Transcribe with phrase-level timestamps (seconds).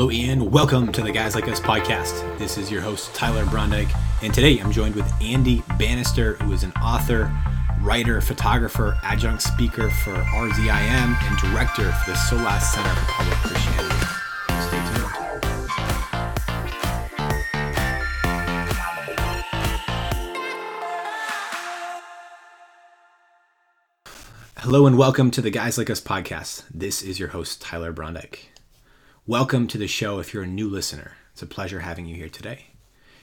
[0.00, 2.38] Hello, and welcome to the Guys Like Us podcast.
[2.38, 6.62] This is your host, Tyler Brondike, and today I'm joined with Andy Bannister, who is
[6.62, 7.30] an author,
[7.82, 14.06] writer, photographer, adjunct speaker for RZIM, and director for the Solas Center for Public Christianity.
[14.62, 15.06] Stay tuned.
[24.56, 26.64] Hello, and welcome to the Guys Like Us podcast.
[26.72, 28.46] This is your host, Tyler Brondike.
[29.30, 31.12] Welcome to the show if you're a new listener.
[31.32, 32.66] It's a pleasure having you here today.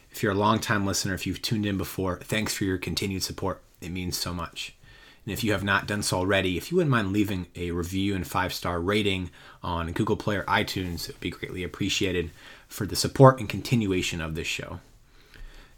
[0.10, 3.62] If you're a longtime listener, if you've tuned in before, thanks for your continued support.
[3.82, 4.74] It means so much.
[5.26, 8.16] And if you have not done so already, if you wouldn't mind leaving a review
[8.16, 9.32] and five star rating
[9.62, 12.32] on Google Play or iTunes, it would be greatly appreciated
[12.70, 14.80] for the support and continuation of this show.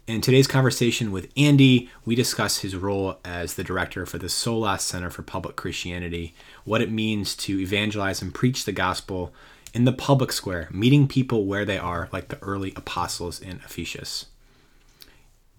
[0.06, 4.82] In today's conversation with Andy, we discuss his role as the director for the Solas
[4.82, 6.34] Center for Public Christianity,
[6.64, 9.32] what it means to evangelize and preach the gospel
[9.72, 14.26] in the public square, meeting people where they are, like the early apostles in Ephesus.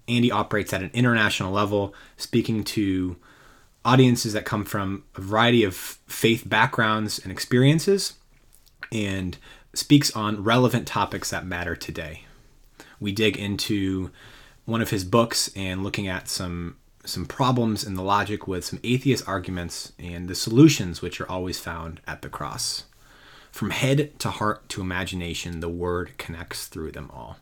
[0.07, 3.15] Andy operates at an international level, speaking to
[3.85, 8.13] audiences that come from a variety of faith backgrounds and experiences,
[8.91, 9.37] and
[9.73, 12.25] speaks on relevant topics that matter today.
[12.99, 14.11] We dig into
[14.65, 18.79] one of his books and looking at some some problems in the logic with some
[18.83, 22.83] atheist arguments and the solutions which are always found at the cross.
[23.51, 27.37] From head to heart to imagination, the word connects through them all.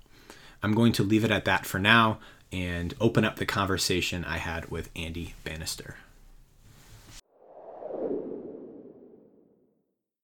[0.61, 2.19] I'm going to leave it at that for now
[2.51, 5.95] and open up the conversation I had with Andy Bannister.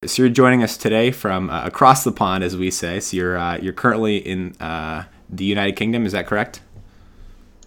[0.04, 3.00] So you're joining us today from uh, across the pond, as we say.
[3.00, 6.06] So you're uh, you're currently in uh, the United Kingdom.
[6.06, 6.62] Is that correct?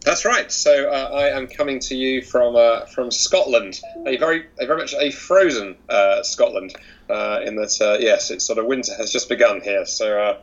[0.09, 0.51] That's right.
[0.51, 4.79] So uh, I am coming to you from uh, from Scotland, a very a very
[4.79, 6.75] much a frozen uh, Scotland.
[7.11, 9.85] Uh, in that, uh, yes, it's sort of winter has just begun here.
[9.85, 10.39] So, uh,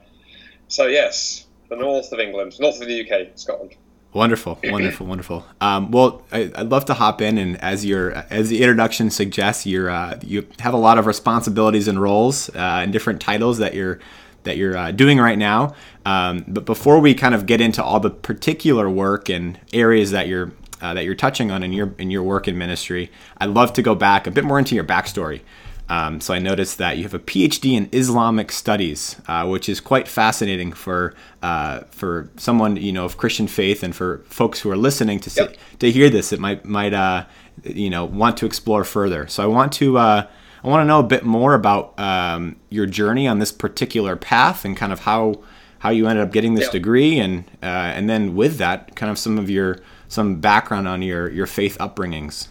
[0.67, 3.73] so yes, the north of England, north of the UK, Scotland.
[4.13, 5.43] Wonderful, wonderful, wonderful.
[5.59, 9.65] Um, well, I, would love to hop in, and as your as the introduction suggests,
[9.65, 13.73] you're uh, you have a lot of responsibilities and roles uh, and different titles that
[13.73, 13.99] you're
[14.43, 15.73] that you're uh, doing right now.
[16.05, 20.27] Um, but before we kind of get into all the particular work and areas that
[20.27, 20.51] you're
[20.81, 23.81] uh, that you're touching on in your in your work in ministry, I'd love to
[23.81, 25.41] go back a bit more into your backstory.
[25.87, 29.79] Um, so I noticed that you have a PhD in Islamic studies, uh, which is
[29.79, 31.13] quite fascinating for
[31.43, 35.29] uh, for someone you know of Christian faith and for folks who are listening to
[35.29, 35.49] Yep.
[35.51, 36.31] see, to hear this.
[36.33, 37.25] It might might uh,
[37.63, 39.27] you know want to explore further.
[39.27, 40.27] So I want to uh,
[40.63, 44.65] I want to know a bit more about um, your journey on this particular path
[44.65, 45.41] and kind of how
[45.85, 46.71] how you ended up getting this Yeah.
[46.71, 47.65] degree and uh,
[47.97, 51.77] and then with that kind of some of your some background on your your faith
[51.79, 52.47] upbringings.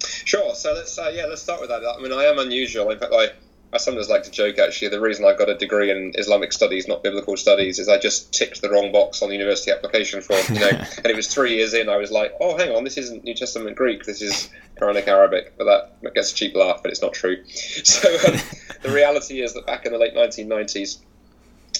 [0.00, 0.54] Sure.
[0.54, 1.82] So let's uh, yeah, let's start with that.
[1.82, 2.90] I mean, I am unusual.
[2.90, 3.30] In fact, I
[3.72, 4.88] I sometimes like to joke actually.
[4.88, 8.30] The reason I got a degree in Islamic studies, not biblical studies, is I just
[8.34, 10.42] ticked the wrong box on the university application form.
[10.52, 10.68] You know,
[10.98, 11.88] and it was three years in.
[11.88, 14.04] I was like, oh, hang on, this isn't New Testament Greek.
[14.04, 15.54] This is Quranic Arabic.
[15.56, 15.64] But
[16.02, 17.42] that, gets a cheap laugh, but it's not true.
[17.84, 18.36] So um,
[18.82, 20.98] the reality is that back in the late 1990s.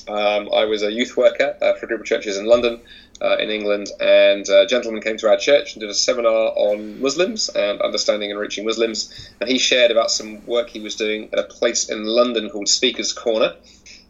[0.09, 2.81] Um, I was a youth worker uh, for a group of churches in London,
[3.21, 7.01] uh, in England, and a gentleman came to our church and did a seminar on
[7.01, 9.31] Muslims and understanding and reaching Muslims.
[9.41, 12.69] And he shared about some work he was doing at a place in London called
[12.69, 13.55] Speaker's Corner.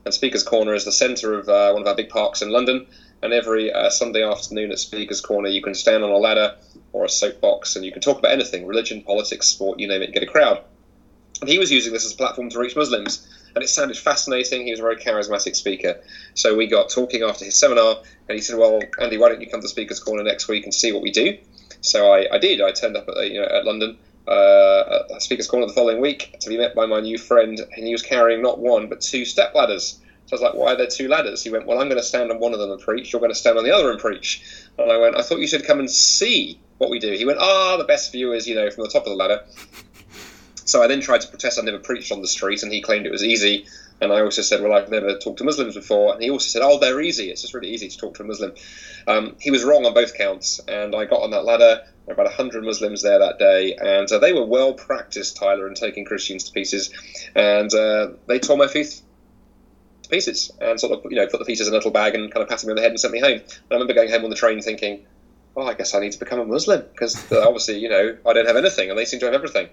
[0.04, 2.86] And Speaker's Corner is the centre of uh, one of our big parks in London.
[3.22, 6.54] And every uh, Sunday afternoon at Speaker's Corner, you can stand on a ladder
[6.92, 10.12] or a soapbox and you can talk about anything religion, politics, sport, you name it,
[10.12, 10.60] get a crowd.
[11.40, 13.26] And he was using this as a platform to reach Muslims.
[13.54, 14.64] And it sounded fascinating.
[14.64, 16.00] He was a very charismatic speaker.
[16.34, 17.96] So we got talking after his seminar,
[18.28, 20.72] and he said, Well, Andy, why don't you come to Speaker's Corner next week and
[20.72, 21.38] see what we do?
[21.80, 22.60] So I, I did.
[22.60, 26.36] I turned up at, you know, at London, uh, at Speaker's Corner the following week
[26.40, 29.24] to be met by my new friend, and he was carrying not one, but two
[29.24, 30.00] step ladders.
[30.26, 31.42] So I was like, why are there two ladders?
[31.42, 33.12] He went, well, I'm going to stand on one of them and preach.
[33.12, 34.42] You're going to stand on the other and preach.
[34.78, 37.12] And I went, I thought you should come and see what we do.
[37.12, 39.42] He went, ah, the best view is, you know, from the top of the ladder.
[40.64, 43.06] So I then tried to protest I never preached on the street, and he claimed
[43.06, 43.66] it was easy.
[44.02, 46.12] And I also said, well, I've never talked to Muslims before.
[46.12, 47.30] And he also said, oh, they're easy.
[47.30, 48.52] It's just really easy to talk to a Muslim.
[49.06, 50.60] Um, he was wrong on both counts.
[50.66, 51.84] And I got on that ladder.
[52.08, 53.76] About 100 Muslims there that day.
[53.76, 56.90] And uh, they were well practiced, Tyler, in taking Christians to pieces.
[57.36, 59.00] And uh, they tore my feet
[60.02, 62.32] to pieces and sort of, you know, put the pieces in a little bag and
[62.32, 63.38] kind of patted me on the head and sent me home.
[63.38, 65.06] And I remember going home on the train thinking,
[65.56, 68.32] oh, I guess I need to become a Muslim because uh, obviously, you know, I
[68.32, 69.68] don't have anything and they seem to have everything.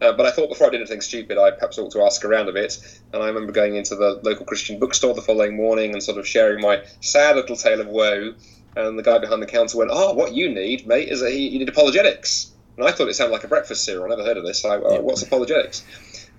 [0.00, 2.48] Uh, but I thought before I did anything stupid, I perhaps ought to ask around
[2.48, 2.78] a bit.
[3.12, 6.26] And I remember going into the local Christian bookstore the following morning and sort of
[6.26, 8.34] sharing my sad little tale of woe.
[8.76, 11.58] And the guy behind the counter went, "Oh, what you need, mate, is a, you
[11.58, 14.04] need apologetics." And I thought it sounded like a breakfast cereal.
[14.04, 14.64] I never heard of this.
[14.64, 15.84] I, uh, what's apologetics?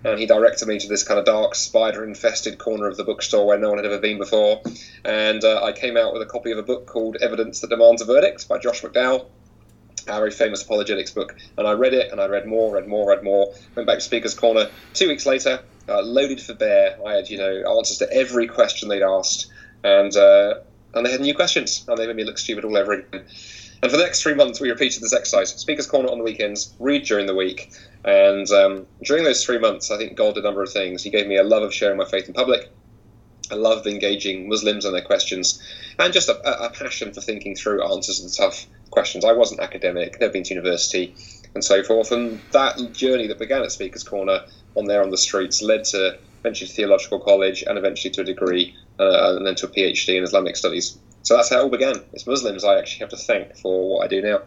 [0.04, 3.58] and he directed me to this kind of dark spider-infested corner of the bookstore where
[3.58, 4.62] no one had ever been before.
[5.06, 8.02] And uh, I came out with a copy of a book called Evidence That Demands
[8.02, 9.28] a Verdict by Josh McDowell,
[10.08, 11.36] a very famous apologetics book.
[11.58, 13.54] And I read it, and I read more, read more, read more.
[13.76, 16.98] Went back to Speaker's Corner two weeks later, uh, loaded for bear.
[17.06, 19.48] I had, you know, answers to every question they'd asked,
[19.84, 20.56] and uh,
[20.94, 23.26] and they had new questions, and they made me look stupid all over again.
[23.84, 26.76] And for the next three months, we repeated this exercise: Speaker's Corner on the weekends,
[26.80, 27.72] read during the week.
[28.04, 31.04] And um, during those three months, I think God did a number of things.
[31.04, 32.72] He gave me a love of sharing my faith in public,
[33.52, 35.62] a love of engaging Muslims and their questions,
[36.00, 39.26] and just a, a passion for thinking through answers to tough questions.
[39.26, 41.16] I wasn't academic, never been to university,
[41.54, 42.12] and so forth.
[42.12, 44.42] And that journey that began at Speaker's Corner
[44.76, 48.24] on there on the streets led to eventually to theological college and eventually to a
[48.24, 50.98] degree uh, and then to a PhD in Islamic studies.
[51.24, 51.96] So that's how it all began.
[52.14, 54.42] It's Muslims I actually have to thank for what I do now.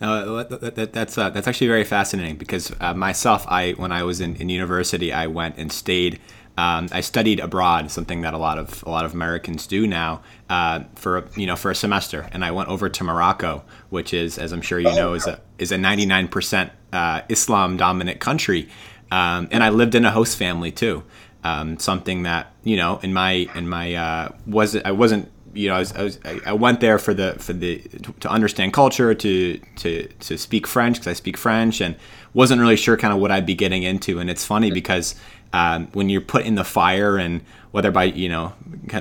[0.00, 4.02] No, that, that, that's uh, that's actually very fascinating because uh, myself, I when I
[4.02, 6.20] was in, in university, I went and stayed.
[6.62, 10.22] Um, I studied abroad, something that a lot of a lot of Americans do now
[10.48, 14.38] uh, for you know for a semester, and I went over to Morocco, which is,
[14.38, 18.68] as I'm sure you know, is a is a 99% uh, Islam dominant country,
[19.10, 21.02] um, and I lived in a host family too.
[21.42, 25.74] Um, something that you know in my in my uh, was I wasn't you know,
[25.74, 27.78] I, was, I, was, I, went there for the for the
[28.20, 31.96] to understand culture, to to to speak French because I speak French, and
[32.32, 34.18] wasn't really sure kind of what I'd be getting into.
[34.18, 35.14] And it's funny because
[35.52, 38.52] um, when you're put in the fire, and whether by you know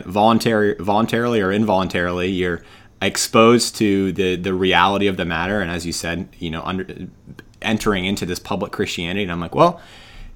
[0.05, 2.61] voluntary voluntarily or involuntarily, you're
[3.01, 5.61] exposed to the the reality of the matter.
[5.61, 7.07] And as you said, you know, under
[7.61, 9.81] entering into this public Christianity, and I'm like, well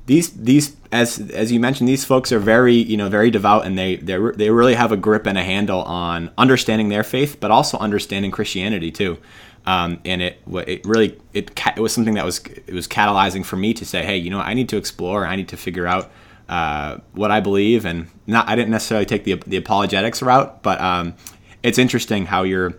[0.06, 3.78] these these as as you mentioned these folks are very you know very devout and
[3.78, 7.52] they they they really have a grip and a handle on understanding their faith but
[7.52, 9.18] also understanding Christianity too
[9.66, 13.56] um, and it it really it it was something that was it was catalyzing for
[13.56, 16.12] me to say hey you know I need to explore I need to figure out
[16.48, 20.80] uh, what I believe and not I didn't necessarily take the the apologetics route but
[20.82, 21.16] um,
[21.64, 22.74] it's interesting how you're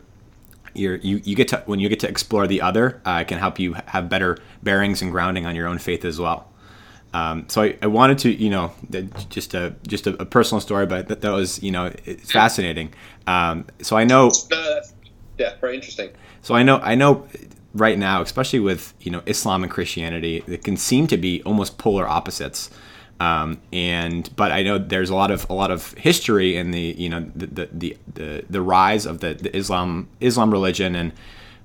[0.75, 3.39] you're, you you get to when you get to explore the other uh, it can
[3.39, 6.49] help you have better bearings and grounding on your own faith as well.
[7.15, 8.73] Um, so I, I, wanted to, you know,
[9.31, 12.93] just a just a, a personal story, but that, that, was, you know, it's fascinating.
[13.27, 14.31] Um, so I know.
[14.50, 14.81] No,
[15.38, 16.11] yeah, very interesting.
[16.43, 17.27] So I know, I know,
[17.75, 21.79] right now, especially with you know Islam and Christianity, it can seem to be almost
[21.79, 22.71] polar opposites.
[23.19, 26.94] Um, and but I know there's a lot of a lot of history in the
[26.99, 31.12] you know the the the, the, rise of the, the Islam Islam religion and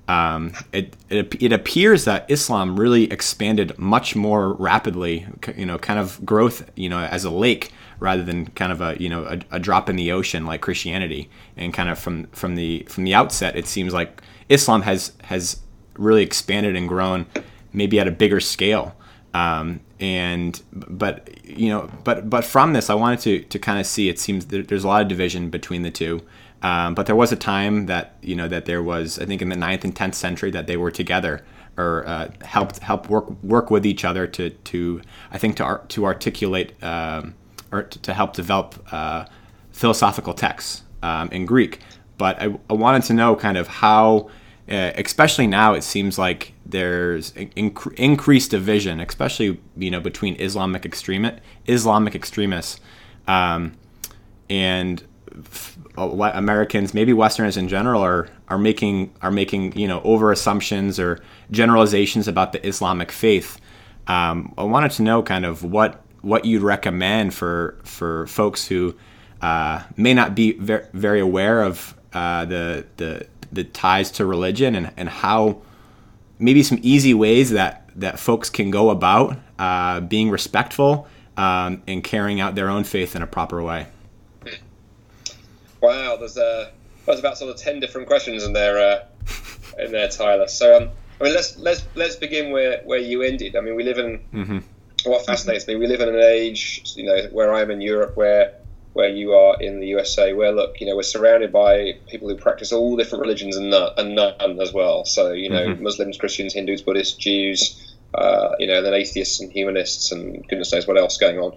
[0.08, 5.26] um, it, it, it appears that Islam really expanded much more rapidly,
[5.56, 7.72] you know, kind of growth, you know, as a lake
[8.02, 11.30] rather than kind of a you know a, a, drop in the ocean like Christianity.
[11.56, 15.60] And kind of from from the from the outset, it seems like Islam has has
[15.94, 17.26] really expanded and grown,
[17.72, 18.94] maybe at a bigger scale.
[19.34, 23.86] Um, and but you know but but from this, I wanted to to kind of
[23.86, 24.08] see.
[24.08, 26.22] It seems there's a lot of division between the two.
[26.62, 29.48] Um, but there was a time that you know that there was, I think, in
[29.48, 31.42] the 9th and tenth century, that they were together
[31.76, 35.00] or uh, helped help work work with each other to to
[35.30, 37.34] I think to to articulate um,
[37.72, 39.24] or to, help develop uh,
[39.72, 41.80] philosophical texts um, in Greek.
[42.18, 44.30] But I, I, wanted to know kind of how,
[44.70, 50.84] uh, especially now, it seems like there's inc- increased division, especially you know between Islamic
[50.84, 52.80] extremist Islamic extremists
[53.26, 53.72] um,
[54.48, 55.02] and
[55.96, 61.20] Americans, maybe Westerners in general, are are making are making you know over assumptions or
[61.50, 63.58] generalizations about the Islamic faith.
[64.06, 68.94] Um, I wanted to know kind of what what you'd recommend for for folks who
[69.40, 74.74] uh, may not be ver- very aware of uh, the the the ties to religion
[74.74, 75.60] and, and how
[76.38, 82.02] maybe some easy ways that that folks can go about uh, being respectful um, and
[82.02, 83.86] carrying out their own faith in a proper way.
[85.80, 86.70] Wow, there's uh,
[87.06, 89.04] there's about sort of ten different questions in there, uh,
[89.78, 90.46] in there, Tyler.
[90.46, 93.56] So um, I mean, let's let's let's begin where where you ended.
[93.56, 94.58] I mean, we live in mm-hmm.
[95.04, 95.76] What fascinates me.
[95.76, 98.54] We live in an age, you know, where I'm in Europe, where
[98.94, 102.36] where you are in the USA, where look, you know, we're surrounded by people who
[102.36, 105.04] practice all different religions and none, and none as well.
[105.04, 105.82] So you know, mm-hmm.
[105.82, 110.86] Muslims, Christians, Hindus, Buddhists, Jews uh, you know, then atheists and humanists and goodness knows
[110.86, 111.52] what else going on.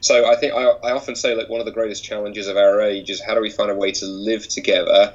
[0.00, 2.80] So I think I, I often say that one of the greatest challenges of our
[2.80, 5.14] age is how do we find a way to live together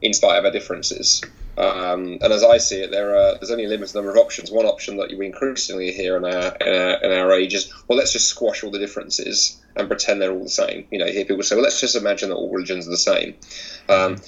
[0.00, 1.22] in spite of our differences.
[1.58, 4.50] Um, and as I see it, there are there's only a limited number of options.
[4.50, 7.98] One option that we increasingly hear in our, in our, in our age is, well,
[7.98, 10.86] let's just squash all the differences and pretend they're all the same.
[10.92, 13.34] You know, hear people say, well, let's just imagine that all religions are the same.
[13.88, 14.18] Um,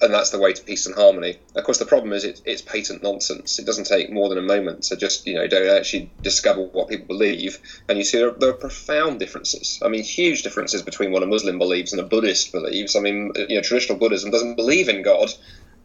[0.00, 1.38] and that's the way to peace and harmony.
[1.56, 3.58] Of course, the problem is it, it's patent nonsense.
[3.58, 6.88] It doesn't take more than a moment to just you know don't actually discover what
[6.88, 9.78] people believe, and you see there, there, are profound differences.
[9.82, 12.94] I mean, huge differences between what a Muslim believes and a Buddhist believes.
[12.94, 15.30] I mean, you know, traditional Buddhism doesn't believe in God.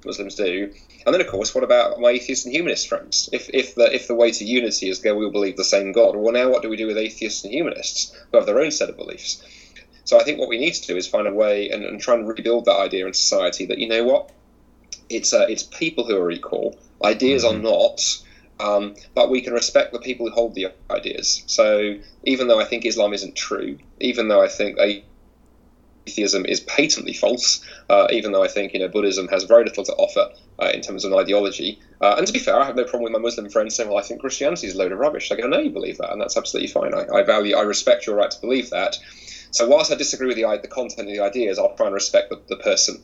[0.05, 0.73] Muslims do.
[1.05, 3.29] And then, of course, what about my atheist and humanist friends?
[3.31, 5.91] If, if the if the way to unity is go, we all believe the same
[5.91, 6.15] God.
[6.15, 8.89] Well, now what do we do with atheists and humanists who have their own set
[8.89, 9.43] of beliefs?
[10.05, 12.15] So I think what we need to do is find a way and, and try
[12.15, 14.31] and rebuild that idea in society that you know what,
[15.09, 16.77] it's uh, it's people who are equal.
[17.03, 17.59] Ideas mm-hmm.
[17.59, 18.23] are not.
[18.59, 21.43] Um, but we can respect the people who hold the ideas.
[21.47, 24.77] So even though I think Islam isn't true, even though I think
[26.07, 29.83] atheism is patently false, uh, even though I think you know Buddhism has very little
[29.83, 30.29] to offer
[30.59, 31.79] uh, in terms of an ideology.
[32.01, 33.99] Uh, and to be fair, I have no problem with my Muslim friends saying, "Well,
[33.99, 36.21] I think Christianity is a load of rubbish." I go, "No, you believe that, and
[36.21, 36.93] that's absolutely fine.
[36.93, 38.97] I, I value, I respect your right to believe that."
[39.51, 42.29] So whilst I disagree with the, the content of the ideas, I'll try and respect
[42.29, 43.03] the, the person.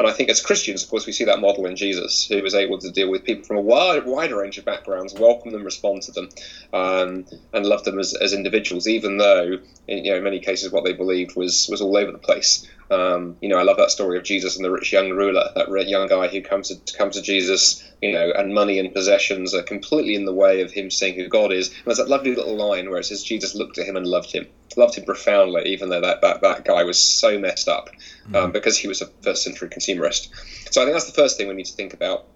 [0.00, 2.54] And I think as Christians, of course, we see that model in Jesus, who was
[2.54, 6.00] able to deal with people from a wide, wider range of backgrounds, welcome them, respond
[6.04, 6.28] to them,
[6.72, 10.72] um, and love them as, as individuals, even though, in, you know, in many cases,
[10.72, 12.66] what they believed was was all over the place.
[12.90, 15.68] Um, you know, I love that story of Jesus and the rich young ruler, that
[15.86, 19.62] young guy who comes to comes to Jesus, you know, and money and possessions are
[19.62, 21.68] completely in the way of him seeing who God is.
[21.68, 24.32] And there's that lovely little line where it says Jesus looked at him and loved
[24.32, 27.90] him, loved him profoundly, even though that that, that guy was so messed up
[28.28, 28.52] um, mm.
[28.52, 30.28] because he was a first century consumerist.
[30.72, 32.26] So I think that's the first thing we need to think about.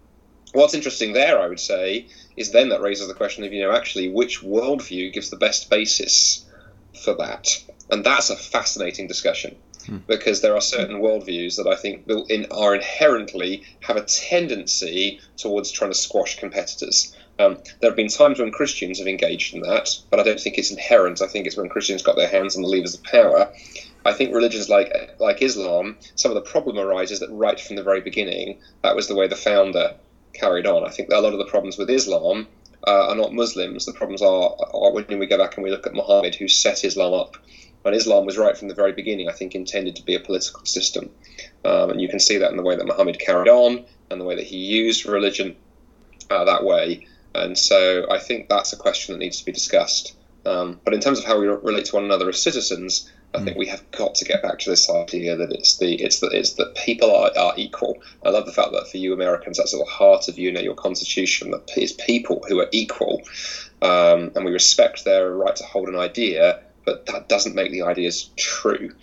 [0.52, 3.72] What's interesting there, I would say, is then that raises the question of, you know,
[3.72, 6.44] actually which worldview gives the best basis
[7.04, 7.48] for that?
[7.90, 9.98] And that's a fascinating discussion hmm.
[10.06, 15.72] because there are certain worldviews that I think in, are inherently have a tendency towards
[15.72, 17.14] trying to squash competitors.
[17.38, 20.56] Um, there have been times when Christians have engaged in that, but I don't think
[20.56, 21.20] it's inherent.
[21.20, 23.50] I think it's when Christians got their hands on the levers of power
[24.04, 27.82] I think religions like like Islam, some of the problem arises that right from the
[27.82, 29.94] very beginning, that was the way the founder
[30.34, 30.84] carried on.
[30.84, 32.46] I think a lot of the problems with Islam
[32.86, 33.86] uh, are not Muslims.
[33.86, 36.84] The problems are, are when we go back and we look at Muhammad, who set
[36.84, 37.36] Islam up.
[37.86, 40.64] And Islam was right from the very beginning, I think, intended to be a political
[40.64, 41.10] system.
[41.66, 44.24] Um, and you can see that in the way that Muhammad carried on and the
[44.24, 45.56] way that he used religion
[46.30, 47.06] uh, that way.
[47.34, 50.16] And so I think that's a question that needs to be discussed.
[50.46, 53.56] Um, but in terms of how we relate to one another as citizens, I think
[53.56, 56.52] we have got to get back to this idea that it's the it's that it's
[56.54, 58.00] that people are, are equal.
[58.24, 60.60] I love the fact that for you Americans, that's at the heart of you know
[60.60, 63.22] your constitution that it's people who are equal,
[63.82, 67.82] um, and we respect their right to hold an idea, but that doesn't make the
[67.82, 68.94] ideas true.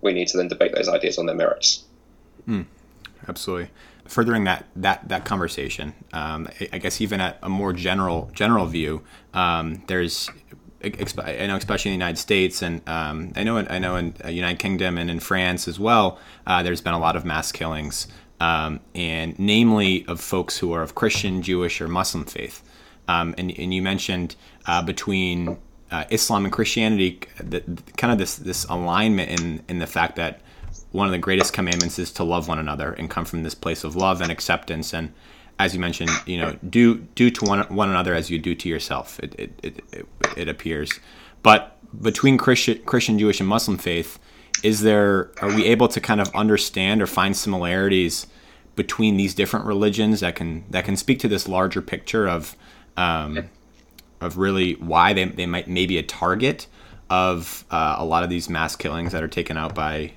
[0.00, 1.84] We need to then debate those ideas on their merits.
[2.46, 2.66] Mm,
[3.26, 3.70] absolutely.
[4.08, 9.02] Furthering that that that conversation, um, I guess even at a more general general view,
[9.34, 10.30] um, there's
[10.84, 14.14] I know, especially in the United States, and um, I know, in, I know in
[14.22, 16.18] the United Kingdom and in France as well.
[16.46, 18.06] Uh, there's been a lot of mass killings,
[18.40, 22.62] um, and namely of folks who are of Christian, Jewish, or Muslim faith.
[23.08, 24.34] Um, and, and, you mentioned
[24.66, 25.58] uh, between
[25.90, 27.62] uh, Islam and Christianity, the,
[27.96, 30.40] kind of this this alignment in in the fact that
[30.96, 33.84] one of the greatest commandments is to love one another and come from this place
[33.84, 34.94] of love and acceptance.
[34.94, 35.12] And
[35.58, 38.68] as you mentioned, you know, do do to one one another as you do to
[38.68, 39.20] yourself.
[39.20, 40.98] It it, it, it, it appears,
[41.42, 44.18] but between Christian Christian, Jewish, and Muslim faith,
[44.62, 48.26] is there are we able to kind of understand or find similarities
[48.74, 52.56] between these different religions that can that can speak to this larger picture of
[52.96, 53.48] um,
[54.20, 56.66] of really why they, they might maybe a target
[57.08, 60.12] of uh, a lot of these mass killings that are taken out by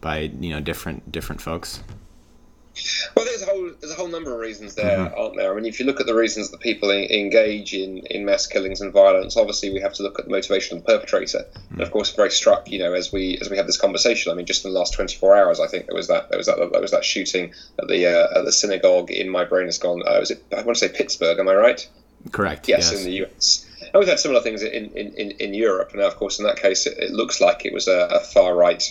[0.00, 1.80] by you know different different folks.
[3.16, 5.18] Well, there's a whole there's a whole number of reasons there, mm-hmm.
[5.18, 5.52] aren't there?
[5.52, 8.80] I mean, if you look at the reasons that people engage in, in mass killings
[8.80, 11.38] and violence, obviously we have to look at the motivation of the perpetrator.
[11.38, 11.74] Mm-hmm.
[11.74, 14.30] And of course, very struck, you know, as we as we have this conversation.
[14.30, 16.46] I mean, just in the last 24 hours, I think there was that there was
[16.46, 19.78] that there was that shooting at the uh, at the synagogue in my brain has
[19.78, 20.02] gone.
[20.06, 20.44] Uh, was it?
[20.52, 21.38] I want to say Pittsburgh.
[21.38, 21.88] Am I right?
[22.32, 22.68] Correct.
[22.68, 23.00] Yes, yes.
[23.00, 23.64] in the US.
[23.80, 25.92] And we've had similar things in, in, in, in Europe.
[25.94, 28.54] Now, of course, in that case, it, it looks like it was a, a far
[28.54, 28.82] right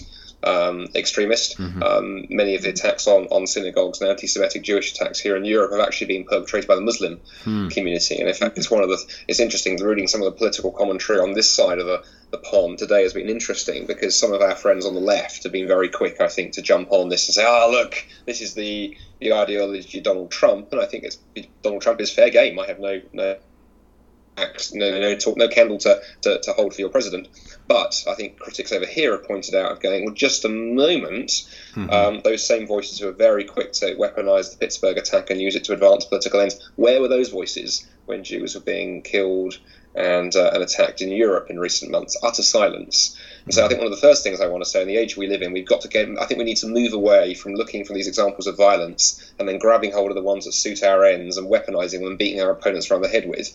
[0.44, 1.58] um, extremist.
[1.58, 1.84] Mm-hmm.
[1.84, 5.72] Um, many of the attacks on, on synagogues and anti-Semitic Jewish attacks here in Europe
[5.72, 7.72] have actually been perpetrated by the Muslim mm.
[7.72, 8.20] community.
[8.20, 11.20] And in fact, it's one of the it's interesting reading some of the political commentary
[11.20, 14.56] on this side of the, the pond today has been interesting because some of our
[14.56, 17.36] friends on the left have been very quick, I think, to jump on this and
[17.36, 21.04] say, "Ah, oh, look, this is the the ideology of Donald Trump," and I think
[21.04, 21.18] it's
[21.64, 22.60] Donald Trump is fair game.
[22.60, 23.38] I have no no
[24.74, 27.28] no, no, talk, no candle to, to, to, hold for your president.
[27.68, 31.30] But I think critics over here have pointed out of going, well, just a moment,
[31.74, 31.90] mm-hmm.
[31.90, 35.56] um, those same voices who are very quick to weaponize the Pittsburgh attack and use
[35.56, 39.58] it to advance political ends, where were those voices when Jews were being killed
[39.96, 42.18] and, uh, and attacked in Europe in recent months?
[42.24, 43.18] Utter silence.
[43.50, 45.16] So I think one of the first things I want to say in the age
[45.16, 47.54] we live in, we've got to get, I think we need to move away from
[47.54, 50.84] looking for these examples of violence and then grabbing hold of the ones that suit
[50.84, 53.50] our ends and weaponizing them and beating our opponents around the head with.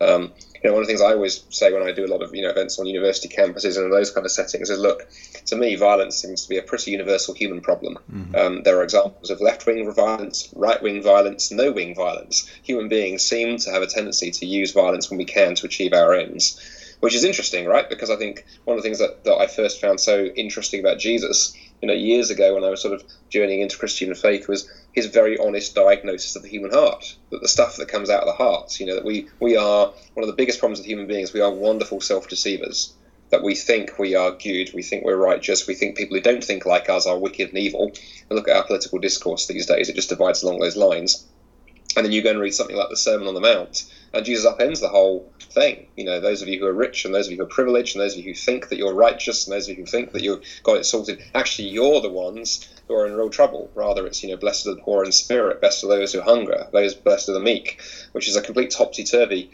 [0.00, 2.22] Um, you know, one of the things I always say when I do a lot
[2.22, 5.08] of you know events on university campuses and those kind of settings is, look,
[5.46, 7.96] to me, violence seems to be a pretty universal human problem.
[8.12, 8.34] Mm-hmm.
[8.34, 12.50] Um, there are examples of left-wing violence, right-wing violence, no-wing violence.
[12.64, 15.92] Human beings seem to have a tendency to use violence when we can to achieve
[15.92, 16.60] our ends
[17.00, 17.88] which is interesting, right?
[17.88, 20.98] Because I think one of the things that, that I first found so interesting about
[20.98, 24.68] Jesus, you know, years ago when I was sort of journeying into Christian faith was
[24.92, 28.26] his very honest diagnosis of the human heart, that the stuff that comes out of
[28.26, 31.06] the hearts, you know, that we, we are, one of the biggest problems with human
[31.06, 32.94] beings, we are wonderful self-deceivers
[33.30, 36.42] that we think we are good, we think we're righteous, we think people who don't
[36.42, 37.92] think like us are wicked and evil.
[38.28, 41.26] And look at our political discourse these days; it just divides along those lines.
[41.96, 44.46] And then you go and read something like the Sermon on the Mount, and Jesus
[44.46, 45.86] upends the whole thing.
[45.96, 47.94] You know, those of you who are rich and those of you who are privileged
[47.94, 50.12] and those of you who think that you're righteous and those of you who think
[50.12, 53.70] that you've got it sorted, actually you're the ones who are in real trouble.
[53.74, 56.68] Rather, it's, you know, blessed are the poor in spirit, blessed are those who hunger,
[56.72, 57.80] those blessed are the meek,
[58.12, 59.50] which is a complete topsy-turvy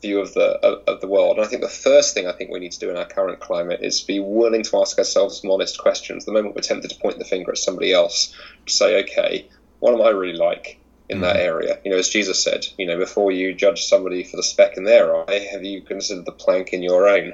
[0.00, 1.36] view of the of, of, the world.
[1.36, 3.40] And I think the first thing I think we need to do in our current
[3.40, 6.24] climate is be willing to ask ourselves some honest questions.
[6.24, 8.34] The moment we're tempted to point the finger at somebody else,
[8.66, 9.48] to say, okay,
[9.80, 10.77] what am I really like?
[11.08, 11.78] In that area.
[11.84, 14.84] You know, as Jesus said, you know, before you judge somebody for the speck in
[14.84, 17.32] their eye, have you considered the plank in your own?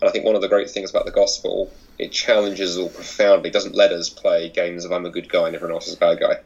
[0.00, 2.88] And I think one of the great things about the gospel, it challenges us all
[2.88, 3.50] profoundly.
[3.50, 5.94] It doesn't let us play games of I'm a good guy and everyone else is
[5.94, 6.40] a bad guy.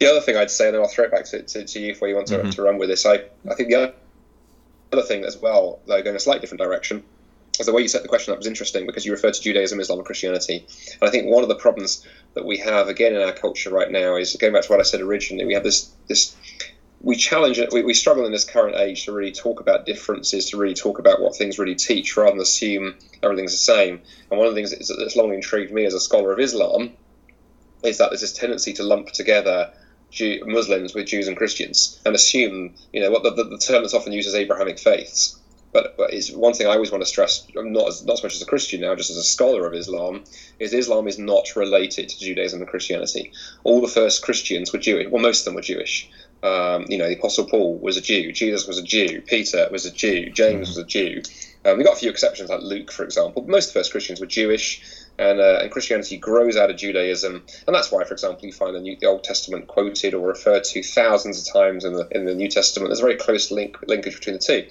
[0.00, 1.92] The other thing I'd say, and then I'll throw it back to, to, to you
[1.92, 2.50] if you want to, mm-hmm.
[2.50, 3.94] to run with this, I, I think the
[4.92, 7.04] other thing as well, though going a slightly different direction,
[7.62, 10.00] the way you set the question up was interesting because you referred to Judaism, Islam,
[10.00, 10.66] and Christianity.
[11.00, 13.90] And I think one of the problems that we have again in our culture right
[13.90, 15.44] now is going back to what I said originally.
[15.44, 16.34] We have this this
[17.00, 17.70] we challenge it.
[17.70, 20.98] We, we struggle in this current age to really talk about differences, to really talk
[20.98, 24.00] about what things really teach, rather than assume everything's the same.
[24.30, 26.92] And one of the things that's long intrigued me as a scholar of Islam
[27.82, 29.70] is that there's this tendency to lump together
[30.10, 33.82] Jew, Muslims with Jews and Christians and assume, you know, what the, the, the term
[33.82, 35.38] that's often used is Abrahamic faiths
[35.74, 38.36] but, but is one thing I always want to stress, not as, not so much
[38.36, 40.22] as a Christian now, just as a scholar of Islam,
[40.60, 43.32] is Islam is not related to Judaism and Christianity.
[43.64, 45.08] All the first Christians were Jewish.
[45.10, 46.08] Well, most of them were Jewish.
[46.44, 48.30] Um, you know, the Apostle Paul was a Jew.
[48.30, 49.20] Jesus was a Jew.
[49.26, 50.30] Peter was a Jew.
[50.30, 51.22] James was a Jew.
[51.64, 53.42] Um, we got a few exceptions like Luke, for example.
[53.42, 54.80] But most of the first Christians were Jewish,
[55.18, 58.76] and, uh, and Christianity grows out of Judaism, and that's why, for example, you find
[58.76, 62.26] the, New, the Old Testament quoted or referred to thousands of times in the in
[62.26, 62.90] the New Testament.
[62.90, 64.66] There's a very close link linkage between the two.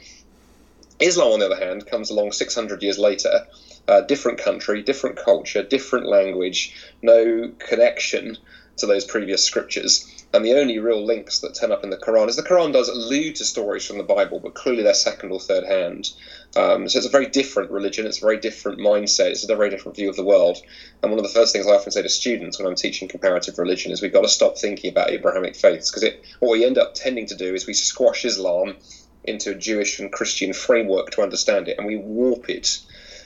[1.04, 3.46] Islam, on the other hand, comes along 600 years later.
[3.88, 8.38] Uh, different country, different culture, different language, no connection
[8.78, 10.10] to those previous scriptures.
[10.34, 12.89] And the only real links that turn up in the Quran is the Quran does
[12.89, 16.10] allude to stories from the Bible, but clearly they're second or third hand.
[16.56, 19.70] Um, so it's a very different religion, it's a very different mindset, it's a very
[19.70, 20.58] different view of the world.
[21.04, 23.60] And one of the first things I often say to students when I'm teaching comparative
[23.60, 26.96] religion is we've got to stop thinking about Abrahamic faiths, because what we end up
[26.96, 28.78] tending to do is we squash Islam
[29.23, 32.79] into a Jewish and Christian framework to understand it, and we warp it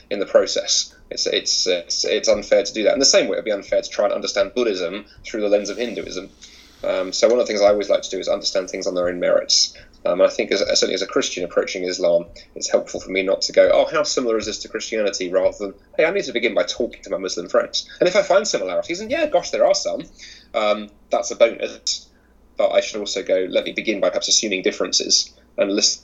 [0.10, 0.95] in the process.
[1.10, 2.93] It's, it's, it's, it's unfair to do that.
[2.93, 5.49] In the same way, it would be unfair to try and understand Buddhism through the
[5.49, 6.29] lens of Hinduism.
[6.83, 8.93] Um, so one of the things I always like to do is understand things on
[8.93, 9.75] their own merits.
[10.05, 13.41] Um, I think, as, certainly as a Christian approaching Islam, it's helpful for me not
[13.43, 16.33] to go, oh, how similar is this to Christianity, rather than, hey, I need to
[16.33, 17.89] begin by talking to my Muslim friends.
[17.99, 20.03] And if I find similarities, and yeah, gosh, there are some,
[20.53, 22.07] um, that's a bonus.
[22.57, 26.04] But I should also go, let me begin by perhaps assuming differences and listen.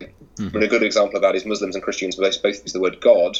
[0.00, 0.54] Mm-hmm.
[0.54, 3.36] And a good example of that is Muslims and Christians both use the word God,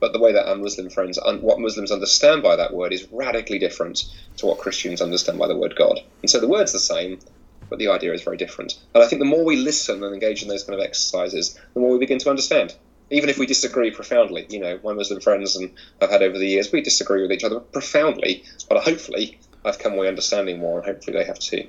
[0.00, 3.06] but the way that our Muslim friends, un- what Muslims understand by that word, is
[3.12, 4.02] radically different
[4.38, 6.00] to what Christians understand by the word God.
[6.22, 7.20] And so the word's the same,
[7.70, 8.74] but the idea is very different.
[8.94, 11.80] And I think the more we listen and engage in those kind of exercises, the
[11.80, 12.74] more we begin to understand.
[13.10, 16.48] Even if we disagree profoundly, you know, my Muslim friends and I've had over the
[16.48, 20.86] years, we disagree with each other profoundly, but hopefully I've come away understanding more, and
[20.86, 21.68] hopefully they have too.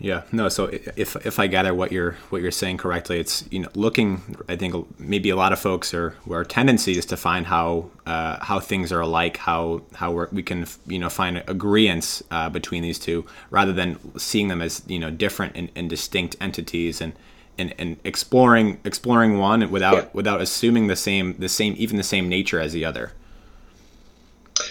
[0.00, 0.48] Yeah, no.
[0.48, 4.36] So if if I gather what you're what you're saying correctly, it's you know looking.
[4.48, 8.42] I think maybe a lot of folks are our tendency is to find how uh,
[8.44, 12.98] how things are alike, how how we can you know find agreements uh, between these
[12.98, 17.12] two, rather than seeing them as you know different and, and distinct entities and.
[17.60, 20.08] And, and exploring exploring one without yeah.
[20.12, 23.14] without assuming the same the same even the same nature as the other.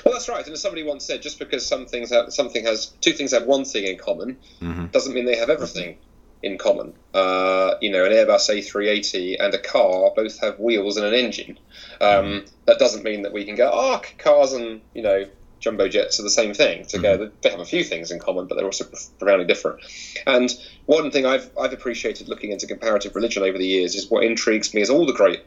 [0.08, 0.46] Well, that's right.
[0.46, 3.44] And as somebody once said, just because some things have, something has two things have
[3.44, 4.86] one thing in common, mm-hmm.
[4.88, 5.98] doesn't mean they have everything
[6.42, 6.94] in common.
[7.14, 11.60] Uh, you know, an Airbus A380 and a car both have wheels and an engine.
[12.00, 12.46] Um, mm-hmm.
[12.68, 15.26] That doesn't mean that we can go, oh, cars and you know
[15.60, 16.86] jumbo jets are the same thing.
[16.86, 17.24] To mm-hmm.
[17.24, 19.82] go, they have a few things in common, but they're also profoundly different.
[20.26, 20.50] And
[20.86, 24.74] one thing I've I've appreciated looking into comparative religion over the years is what intrigues
[24.74, 25.44] me is all the great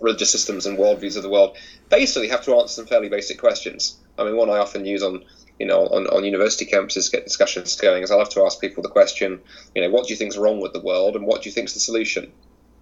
[0.00, 1.56] religious systems and worldviews of the world
[1.88, 3.98] basically have to answer some fairly basic questions.
[4.18, 5.24] I mean, one I often use on
[5.58, 8.82] you know on, on university campuses get discussions going is I love to ask people
[8.82, 9.40] the question,
[9.74, 11.54] you know, what do you think is wrong with the world and what do you
[11.54, 12.32] think is the solution?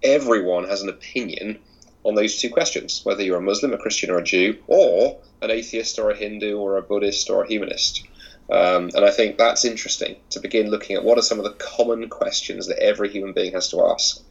[0.01, 1.59] Everyone has an opinion
[2.05, 5.51] on those two questions, whether you're a Muslim, a Christian, or a Jew, or an
[5.51, 8.07] atheist, or a Hindu, or a Buddhist, or a humanist.
[8.49, 11.51] Um, and I think that's interesting to begin looking at what are some of the
[11.51, 14.23] common questions that every human being has to ask,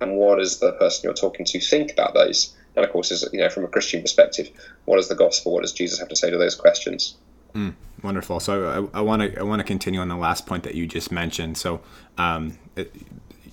[0.00, 2.54] and what does the person you're talking to think about those?
[2.76, 4.50] And of course, is you know from a Christian perspective,
[4.84, 5.52] what is the gospel?
[5.52, 7.16] What does Jesus have to say to those questions?
[7.54, 8.40] Mm, wonderful.
[8.40, 11.12] So I want to I want to continue on the last point that you just
[11.12, 11.56] mentioned.
[11.56, 11.80] So
[12.18, 12.92] um, it,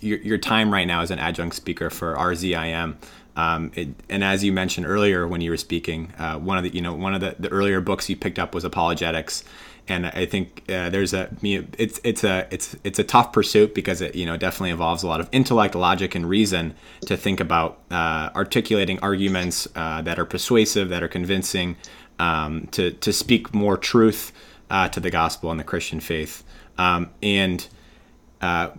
[0.01, 2.95] your, your time right now as an adjunct speaker for RZIM.
[3.35, 6.71] Um, it, and as you mentioned earlier when you were speaking, uh, one of the
[6.71, 9.43] you know one of the, the earlier books you picked up was apologetics,
[9.87, 14.01] and I think uh, there's a it's it's a it's it's a tough pursuit because
[14.01, 16.75] it you know definitely involves a lot of intellect, logic, and reason
[17.07, 21.77] to think about uh, articulating arguments uh, that are persuasive, that are convincing,
[22.19, 24.31] um, to to speak more truth
[24.69, 26.43] uh, to the gospel and the Christian faith,
[26.77, 27.67] um, and
[28.41, 28.69] uh,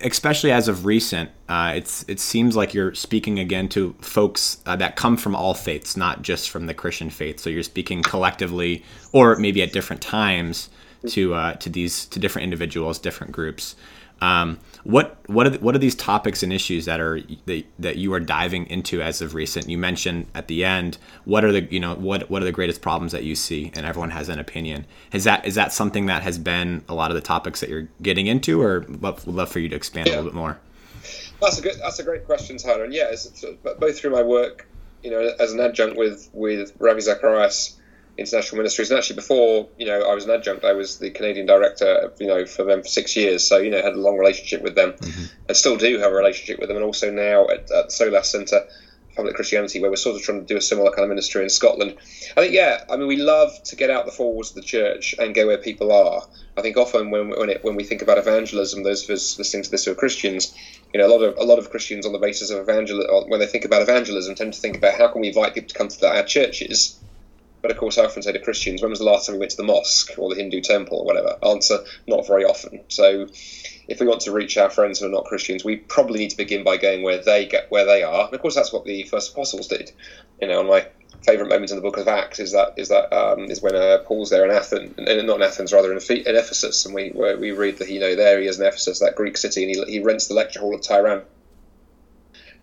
[0.00, 4.76] especially as of recent, uh, it's it seems like you're speaking again to folks uh,
[4.76, 7.40] that come from all faiths, not just from the Christian faith.
[7.40, 10.70] So you're speaking collectively, or maybe at different times,
[11.08, 13.76] to uh, to these to different individuals, different groups.
[14.20, 18.12] Um, what what are what are these topics and issues that are that, that you
[18.12, 19.68] are diving into as of recent?
[19.68, 22.82] You mentioned at the end what are the you know what what are the greatest
[22.82, 24.86] problems that you see, and everyone has an opinion.
[25.12, 27.88] Is that is that something that has been a lot of the topics that you're
[28.02, 30.14] getting into, or would love for you to expand yeah.
[30.14, 30.58] a little bit more?
[31.40, 32.84] That's a good that's a great question, Tyler.
[32.84, 33.14] And yeah,
[33.78, 34.68] both through my work,
[35.02, 37.76] you know, as an adjunct with with Ravi Zacharias
[38.16, 38.90] international ministries.
[38.90, 40.64] And actually, before you know, I was an adjunct.
[40.64, 43.46] I was the Canadian director, you know, for them for six years.
[43.46, 45.24] So you know, had a long relationship with them, mm-hmm.
[45.48, 46.76] and still do have a relationship with them.
[46.76, 48.66] And also now at, at Solas Centre
[49.16, 51.48] Public Christianity, where we're sort of trying to do a similar kind of ministry in
[51.48, 51.96] Scotland.
[52.36, 54.62] I think, yeah, I mean, we love to get out the four walls of the
[54.62, 56.22] church and go where people are.
[56.56, 59.64] I think often when when, it, when we think about evangelism, those of us listening
[59.64, 60.54] to this who are Christians,
[60.92, 63.40] you know, a lot of a lot of Christians on the basis of evangelism, when
[63.40, 65.88] they think about evangelism, tend to think about how can we invite people to come
[65.88, 66.98] to our churches
[67.64, 69.52] but of course, I often say to Christians, when was the last time we went
[69.52, 71.34] to the mosque or the Hindu temple or whatever?
[71.42, 72.80] Answer, not very often.
[72.88, 73.26] So
[73.88, 76.36] if we want to reach our friends who are not Christians, we probably need to
[76.36, 78.26] begin by going where they get where they are.
[78.26, 79.92] And of course, that's what the first apostles did.
[80.42, 80.86] You know, and my
[81.24, 83.96] favourite moment in the book of Acts is that is that um, is when uh,
[84.04, 87.88] Paul's there in Athens, not in Athens, rather in, Ephesus, and we we read that
[87.88, 90.34] you know there he is in Ephesus, that Greek city, and he, he rents the
[90.34, 91.24] lecture hall of Tyrannus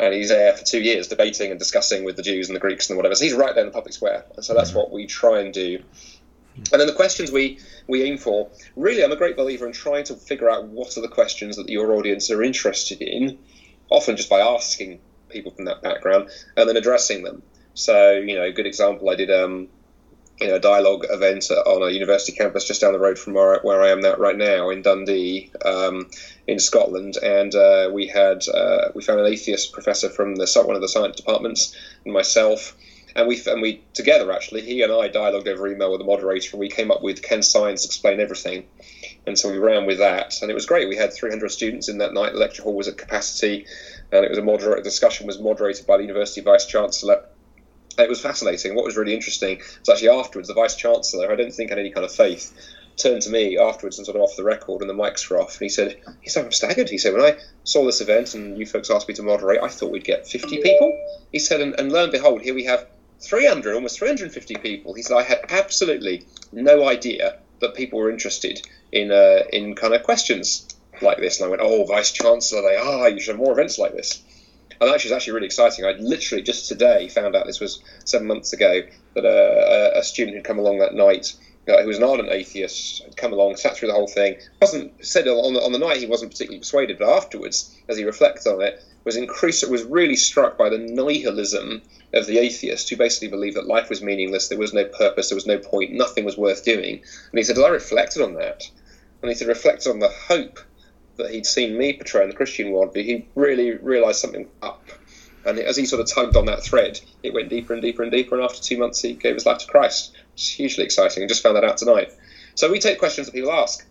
[0.01, 2.89] and he's there for two years debating and discussing with the Jews and the Greeks
[2.89, 3.13] and whatever.
[3.13, 4.79] So he's right there in the public square, and so that's mm-hmm.
[4.79, 5.81] what we try and do.
[6.71, 10.03] And then the questions we we aim for, really, I'm a great believer in trying
[10.05, 13.37] to figure out what are the questions that your audience are interested in,
[13.89, 17.43] often just by asking people from that background and then addressing them.
[17.73, 19.69] So, you know, a good example, I did um,
[20.41, 23.59] you know, a dialogue event on a university campus just down the road from where,
[23.61, 26.09] where I am now, right now in Dundee, um,
[26.47, 30.75] in Scotland, and uh, we had uh, we found an atheist professor from the one
[30.75, 31.75] of the science departments,
[32.05, 32.75] and myself,
[33.15, 36.49] and we and we together actually he and I dialogued over email with the moderator,
[36.53, 38.65] and we came up with can science explain everything,
[39.27, 40.89] and so we ran with that, and it was great.
[40.89, 42.33] We had 300 students in that night.
[42.33, 43.65] The lecture hall was at capacity,
[44.11, 47.21] and it was a moderate discussion was moderated by the university vice chancellor
[47.97, 48.75] it was fascinating.
[48.75, 51.79] What was really interesting was actually afterwards, the vice chancellor, who I don't think had
[51.79, 52.53] any kind of faith,
[52.97, 55.53] turned to me afterwards and sort of off the record, and the mics were off,
[55.53, 58.57] and he said, "He said I'm staggered." He said, "When I saw this event and
[58.57, 60.97] you folks asked me to moderate, I thought we'd get 50 people."
[61.31, 62.85] He said, and, and lo and behold, here we have
[63.19, 64.93] 300, almost 350 people.
[64.93, 69.93] He said, "I had absolutely no idea that people were interested in uh, in kind
[69.93, 70.67] of questions
[71.01, 73.09] like this." And I went, "Oh, vice chancellor, they are.
[73.09, 74.21] You should have more events like this."
[74.81, 75.85] And actually it's actually really exciting.
[75.85, 78.81] I literally just today found out this was seven months ago
[79.13, 81.33] that a, a student had come along that night
[81.67, 84.37] uh, who was an ardent atheist had come along, sat through the whole thing.
[84.59, 88.03] wasn't said on the, on the night he wasn't particularly persuaded, but afterwards, as he
[88.03, 89.67] reflects on it, was increased.
[89.69, 94.01] Was really struck by the nihilism of the atheist who basically believed that life was
[94.01, 96.95] meaningless, there was no purpose, there was no point, nothing was worth doing.
[96.95, 98.63] And he said, well, I reflected on that,
[99.21, 100.59] and he said, reflected on the hope
[101.23, 104.83] that he'd seen me portray in the Christian world, worldview, he really realised something up.
[105.45, 108.11] And as he sort of tugged on that thread, it went deeper and deeper and
[108.11, 108.35] deeper.
[108.35, 110.15] And after two months, he gave his life to Christ.
[110.33, 111.23] It's hugely exciting.
[111.23, 112.11] I just found that out tonight.
[112.55, 113.85] So we take questions that people ask.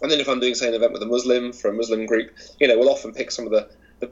[0.00, 2.30] And then if I'm doing, say, an event with a Muslim for a Muslim group,
[2.58, 3.68] you know, we'll often pick some of the,
[4.00, 4.10] the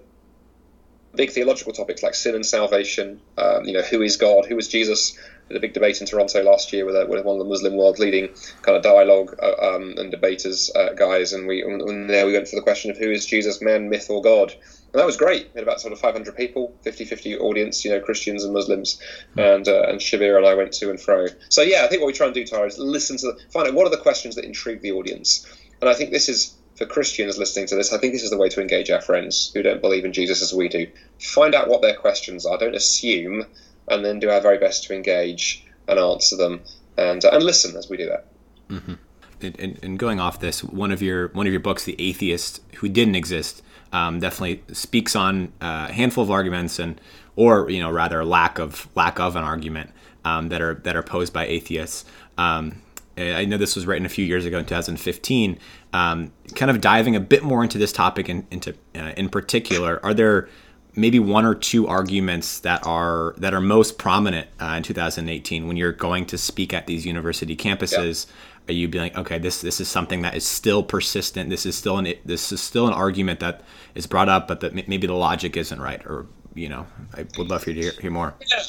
[1.14, 4.68] big theological topics like sin and salvation, um, you know, who is God, who is
[4.68, 7.76] Jesus, A big debate in Toronto last year with, a, with one of the Muslim
[7.76, 8.28] world leading
[8.62, 12.48] kind of dialogue uh, um, and debaters uh, guys, and we and there we went
[12.48, 14.52] for the question of who is Jesus, man, myth, or God.
[14.52, 15.50] And that was great.
[15.54, 19.00] We had about sort of 500 people, 50-50 audience, you know, Christians and Muslims,
[19.36, 21.26] and uh, and Shabir and I went to and fro.
[21.48, 23.68] So yeah, I think what we try and do, Tara, is listen to the, find
[23.68, 25.46] out what are the questions that intrigue the audience,
[25.80, 28.36] and I think this is for Christians listening to this, I think this is the
[28.36, 30.86] way to engage our friends who don't believe in Jesus as we do.
[31.18, 32.58] Find out what their questions are.
[32.58, 33.46] Don't assume,
[33.88, 36.60] and then do our very best to engage and answer them,
[36.96, 38.26] and uh, and listen as we do that.
[38.68, 38.94] Mm-hmm.
[39.42, 42.88] And, and, going off this, one of your one of your books, "The Atheist Who
[42.88, 47.00] Didn't Exist," um, definitely speaks on a handful of arguments and,
[47.36, 49.90] or you know, rather lack of lack of an argument
[50.24, 52.04] um, that are that are posed by atheists.
[52.38, 52.82] Um,
[53.18, 55.58] I know this was written a few years ago in 2015.
[55.94, 60.04] Um, kind of diving a bit more into this topic in, into uh, in particular,
[60.04, 60.48] are there
[60.96, 65.76] maybe one or two arguments that are that are most prominent uh, in 2018 when
[65.76, 68.26] you're going to speak at these university campuses?
[68.68, 71.50] Are you being like, okay, this this is something that is still persistent.
[71.50, 73.62] This is still an this is still an argument that
[73.94, 77.48] is brought up, but that maybe the logic isn't right, or you know, I would
[77.48, 78.34] love for you to hear, hear more.
[78.50, 78.62] Yeah.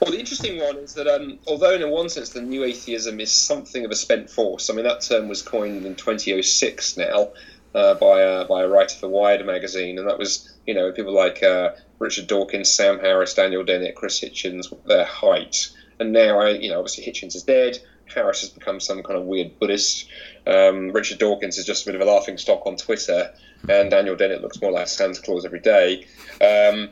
[0.00, 3.32] Well, the interesting one is that um, although in one sense the new atheism is
[3.32, 7.30] something of a spent force, I mean that term was coined in 2006 now
[7.74, 11.12] uh, by a, by a writer for Wired magazine, and that was you know people
[11.12, 16.50] like uh, Richard Dawkins, Sam Harris, Daniel Dennett, Chris Hitchens, their height, and now I
[16.50, 17.78] you know obviously Hitchens is dead.
[18.06, 20.06] Harris has become some kind of weird Buddhist.
[20.46, 23.32] Um, Richard Dawkins is just a bit of a laughing stock on Twitter,
[23.68, 26.06] and Daniel Dennett looks more like Santa Claus every day.
[26.40, 26.90] Um,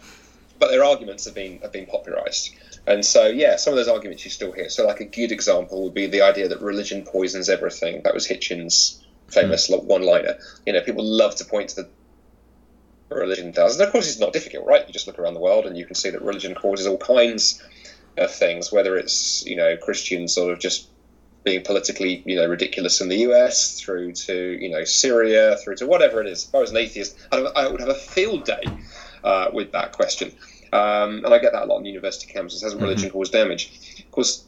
[0.59, 2.55] but their arguments have been have been popularised.
[2.87, 4.69] And so, yeah, some of those arguments you still hear.
[4.69, 8.03] So, like a good example would be the idea that religion poisons everything.
[8.03, 9.02] That was Hitchens'
[9.33, 9.83] famous mm.
[9.85, 10.39] one-liner.
[10.67, 11.89] You know, people love to point to the
[13.15, 14.87] religion does, and of course, it's not difficult, right?
[14.87, 17.63] You just look around the world and you can see that religion causes all kinds
[18.17, 18.73] of things.
[18.73, 20.89] Whether it's you know Christians sort of just
[21.45, 25.87] being politically you know ridiculous in the US, through to you know Syria, through to
[25.87, 26.47] whatever it is.
[26.49, 28.63] If I was an atheist, I would have a field day
[29.25, 30.33] uh, with that question.
[30.73, 32.63] Um, and I get that a lot on university campuses.
[32.63, 33.19] Hasn't religion mm-hmm.
[33.19, 33.99] caused damage?
[33.99, 34.45] Of course,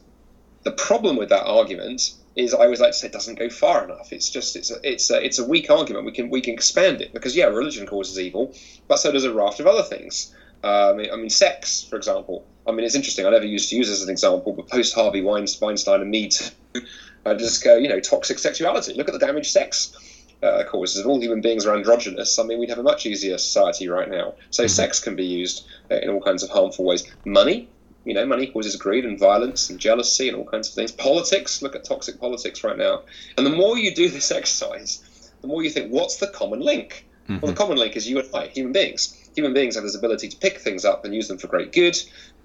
[0.63, 3.85] the problem with that argument is I always like to say it doesn't go far
[3.85, 4.13] enough.
[4.13, 6.05] It's just it's a, it's a, it's a weak argument.
[6.05, 8.55] We can we can expand it because yeah, religion causes evil,
[8.89, 10.35] but so does a raft of other things.
[10.63, 12.47] Um, I mean, sex, for example.
[12.67, 13.27] I mean, it's interesting.
[13.27, 16.29] I never used to use this as an example, but post Harvey Weinstein and Me
[16.29, 16.51] Too,
[17.27, 18.95] I just go, you know, toxic sexuality.
[18.95, 19.95] Look at the damage sex
[20.43, 21.01] uh, causes.
[21.01, 24.11] If all human beings are androgynous, I mean, we'd have a much easier society right
[24.11, 24.35] now.
[24.51, 24.69] So mm-hmm.
[24.69, 27.07] sex can be used uh, in all kinds of harmful ways.
[27.27, 27.69] Money,
[28.05, 30.93] you know, money causes greed and violence and jealousy and all kinds of things.
[30.93, 33.03] Politics, look at toxic politics right now.
[33.37, 37.07] And the more you do this exercise, the more you think, what's the common link?
[37.25, 37.33] Mm-hmm.
[37.33, 37.57] Well, the mm-hmm.
[37.57, 39.19] common link is you and I, human beings.
[39.35, 41.97] Human beings have this ability to pick things up and use them for great good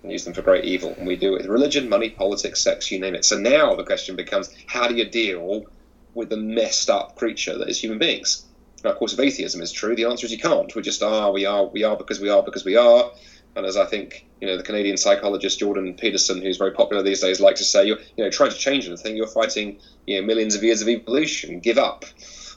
[0.02, 0.96] and use them for great evil.
[0.98, 3.26] And we do it with religion, money, politics, sex, you name it.
[3.26, 5.68] So now the question becomes, how do you deal
[6.14, 8.46] with the messed up creature that is human beings.
[8.84, 10.74] Now, of course, if atheism is true, the answer is you can't.
[10.74, 13.12] We just are, we are, we are because we are because we are.
[13.56, 17.22] And as I think, you know, the Canadian psychologist Jordan Peterson, who's very popular these
[17.22, 20.56] days, likes to say, you know, trying to change anything, you're fighting, you know, millions
[20.56, 21.60] of years of evolution.
[21.60, 22.06] Give up.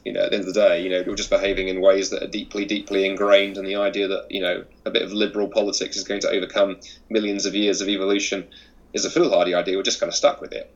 [0.05, 2.11] You know, at the end of the day, you know, you're just behaving in ways
[2.11, 5.47] that are deeply, deeply ingrained, and the idea that you know a bit of liberal
[5.47, 8.49] politics is going to overcome millions of years of evolution
[8.93, 9.77] is a foolhardy idea.
[9.77, 10.75] We're just kind of stuck with it.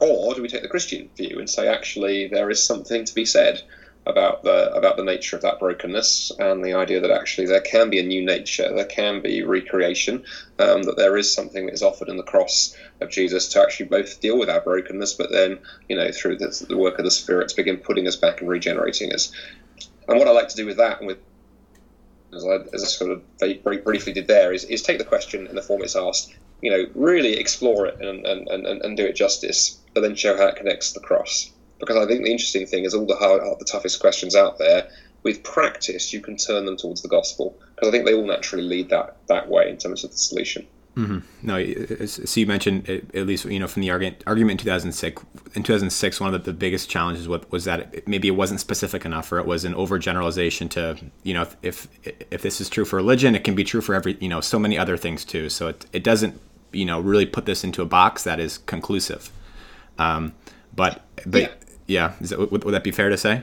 [0.00, 3.24] Or do we take the Christian view and say actually there is something to be
[3.24, 3.62] said
[4.08, 7.90] about the about the nature of that brokenness and the idea that actually there can
[7.90, 10.24] be a new nature, there can be recreation,
[10.58, 13.86] um, that there is something that is offered in the cross of Jesus to actually
[13.86, 17.10] both deal with our brokenness, but then you know through the, the work of the
[17.10, 19.30] Spirit to begin putting us back and regenerating us.
[20.08, 21.18] And what I like to do with that and with
[22.34, 25.46] as I, as I sort of very, briefly did there, is, is take the question
[25.46, 29.04] in the form it's asked, you know, really explore it and, and, and, and do
[29.04, 31.50] it justice, but then show how it connects to the cross.
[31.78, 34.88] Because I think the interesting thing is all the hard, the toughest questions out there,
[35.22, 37.56] with practice, you can turn them towards the gospel.
[37.74, 40.66] Because I think they all naturally lead that, that way in terms of the solution.
[40.98, 41.46] Mm-hmm.
[41.46, 45.22] No, so you mentioned at least you know from the argument argument in 2006.
[45.54, 48.58] In 2006, one of the, the biggest challenges was, was that it, maybe it wasn't
[48.58, 51.86] specific enough, or it was an overgeneralization to you know if
[52.32, 54.58] if this is true for religion, it can be true for every you know so
[54.58, 55.48] many other things too.
[55.48, 56.40] So it it doesn't
[56.72, 59.30] you know really put this into a box that is conclusive.
[60.00, 60.34] Um,
[60.74, 61.48] but but yeah,
[61.88, 63.42] yeah that, would, would that be fair to say?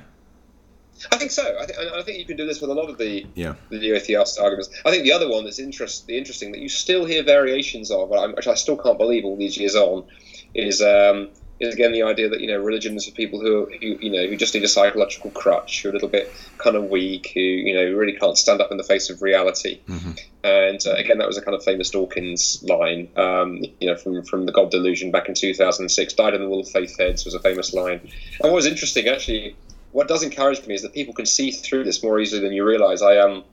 [1.12, 1.44] I think so.
[1.60, 3.56] I, th- I, think you can do this with a lot of the yeah.
[3.70, 4.70] the new atheist arguments.
[4.86, 8.10] I think the other one that's interest, the interesting that you still hear variations of,
[8.10, 10.06] which I still can't believe all these years on,
[10.54, 11.30] is um,
[11.60, 14.28] is again the idea that you know religion is for people who, who you know
[14.28, 17.40] who just need a psychological crutch, who are a little bit kind of weak, who
[17.40, 19.80] you know really can't stand up in the face of reality.
[19.88, 20.12] Mm-hmm.
[20.44, 24.24] And uh, again, that was a kind of famous Dawkins line, um, you know, from
[24.24, 26.14] from the God Delusion back in 2006.
[26.14, 28.00] Dyed in the Wool of Faith Heads was a famous line.
[28.02, 29.56] And what was interesting, actually,
[29.92, 32.66] what does encourage me is that people can see through this more easily than you
[32.66, 33.02] realise.
[33.02, 33.44] I um,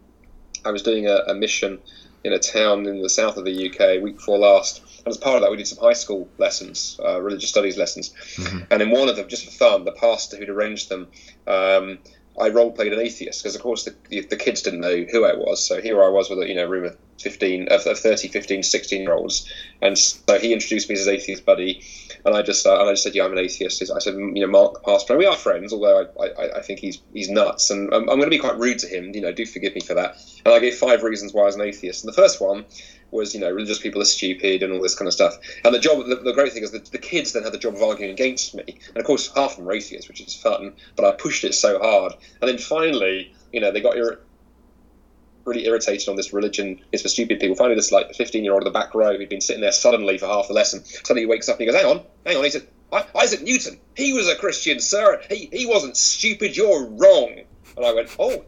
[0.64, 1.78] I was doing a, a mission
[2.24, 5.36] in a town in the south of the UK week before last and as part
[5.36, 8.12] of that, we did some high school lessons, uh, religious studies lessons.
[8.36, 8.58] Mm-hmm.
[8.70, 11.08] And in one of them, just for fun, the pastor who'd arranged them,
[11.46, 11.98] um,
[12.40, 15.24] I role played an atheist because, of course, the, the, the, kids didn't know who
[15.24, 15.66] I was.
[15.66, 18.62] So here I was with a you know room of 15, of, of 30, 15,
[18.62, 21.82] 16 year olds, and so he introduced me as his atheist buddy,
[22.24, 23.82] and I just uh, and I just said, yeah, I'm an atheist.
[23.90, 26.78] I said, you know, Mark pastor, and we are friends, although I, I, I think
[26.78, 29.12] he's he's nuts, and I'm, I'm going to be quite rude to him.
[29.14, 30.16] You know, do forgive me for that.
[30.44, 32.04] And I gave five reasons why I was an atheist.
[32.04, 32.64] And the first one
[33.10, 35.36] was you know religious people are stupid and all this kind of stuff.
[35.64, 37.74] And the job, the, the great thing is that the kids then had the job
[37.74, 40.74] of arguing against me, and of course half of them were atheists, which is fun.
[40.96, 44.20] But I pushed it so hard, and then finally, you know, they got ir-
[45.44, 47.56] really irritated on this religion is for stupid people.
[47.56, 50.18] Finally, this like 15 year old in the back row who'd been sitting there suddenly
[50.18, 52.44] for half the lesson, suddenly he wakes up and he goes, "Hang on, hang on,"
[52.44, 52.66] he said.
[53.16, 55.22] Isaac Newton, he was a Christian, sir.
[55.30, 56.54] He, he wasn't stupid.
[56.54, 57.40] You're wrong.
[57.74, 58.44] And I went, oh,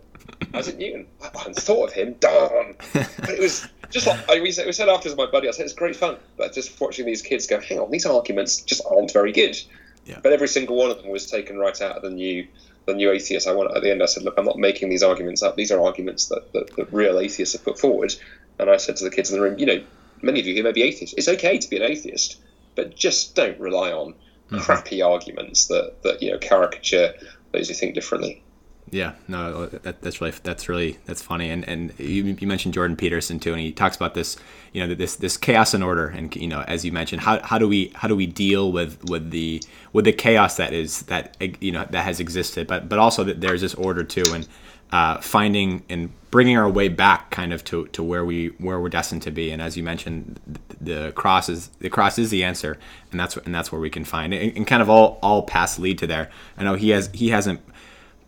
[0.52, 1.06] Isaac Newton.
[1.22, 2.14] I hadn't thought of him.
[2.20, 2.76] Darn.
[2.92, 5.64] But it was just like I, we, said, we said after my buddy, I said
[5.64, 9.12] it's great fun, but just watching these kids go, hang on, these arguments just aren't
[9.12, 9.56] very good.
[10.04, 10.18] Yeah.
[10.22, 12.46] But every single one of them was taken right out of the new
[12.86, 14.02] the new atheist I want at the end.
[14.02, 15.56] I said, look, I'm not making these arguments up.
[15.56, 18.14] These are arguments that, that, that real atheists have put forward.
[18.58, 19.82] And I said to the kids in the room, you know,
[20.22, 21.14] many of you here may be atheists.
[21.16, 22.40] It's okay to be an atheist,
[22.74, 24.58] but just don't rely on mm-hmm.
[24.58, 27.14] crappy arguments that that you know caricature
[27.52, 28.42] those who think differently.
[28.90, 32.96] Yeah, no, that, that's really that's really that's funny, and and you, you, mentioned Jordan
[32.96, 34.36] Peterson too, and he talks about this,
[34.72, 37.58] you know, this this chaos and order, and you know, as you mentioned, how, how
[37.58, 41.36] do we how do we deal with with the with the chaos that is that
[41.60, 44.46] you know that has existed, but but also that there's this order too, and
[44.92, 48.88] uh, finding and bringing our way back kind of to, to where we where we're
[48.88, 50.38] destined to be, and as you mentioned,
[50.80, 52.78] the cross is the cross is the answer,
[53.10, 55.80] and that's and that's where we can find it, and kind of all all paths
[55.80, 56.30] lead to there.
[56.56, 57.60] I know he has he hasn't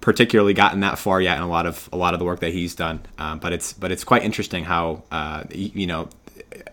[0.06, 2.52] particularly gotten that far yet in a lot of a lot of the work that
[2.52, 3.00] he's done.
[3.18, 6.08] Uh, but it's but it's quite interesting how uh, you know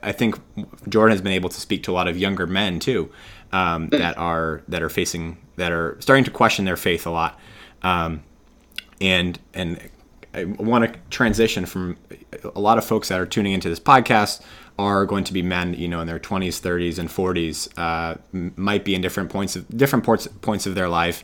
[0.03, 0.35] I think
[0.87, 3.11] Jordan has been able to speak to a lot of younger men too
[3.51, 3.97] um, hmm.
[3.97, 7.39] that are that are facing that are starting to question their faith a lot.
[7.81, 8.21] Um,
[9.01, 9.89] and and
[10.35, 11.97] I want to transition from
[12.53, 14.43] a lot of folks that are tuning into this podcast
[14.77, 18.15] are going to be men, you know, in their 20s, 30s, and 40s, uh,
[18.55, 21.23] might be in different points of different points points of their life.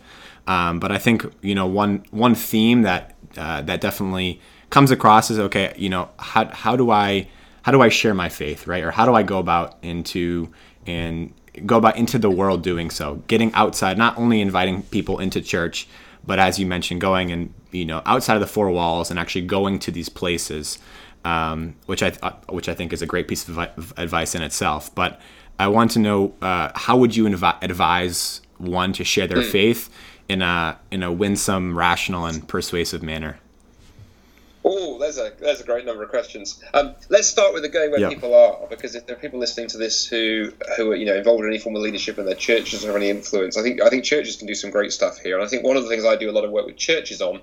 [0.50, 5.30] Um, but I think you know one one theme that uh, that definitely comes across
[5.30, 5.74] is okay.
[5.78, 7.30] You know how how do I
[7.62, 8.84] how do I share my faith, right?
[8.84, 10.52] Or how do I go about into
[10.88, 11.32] and
[11.68, 15.88] go about into the world doing so, getting outside, not only inviting people into church,
[16.26, 19.44] but as you mentioned, going and you know outside of the four walls and actually
[19.44, 20.80] going to these places,
[21.26, 23.60] um, which I uh, which I think is a great piece of
[23.98, 24.96] advice in itself.
[24.96, 25.22] But
[25.60, 29.52] I want to know uh, how would you inv- advise one to share their mm.
[29.52, 29.90] faith
[30.30, 33.40] in a in a winsome, rational, and persuasive manner?
[34.64, 36.62] Oh, there's a there's a great number of questions.
[36.74, 38.12] Um, let's start with the going where yep.
[38.12, 41.16] people are, because if there are people listening to this who who are you know
[41.16, 43.82] involved in any form of leadership in their churches or have any influence, I think
[43.82, 45.36] I think churches can do some great stuff here.
[45.36, 47.22] And I think one of the things I do a lot of work with churches
[47.22, 47.42] on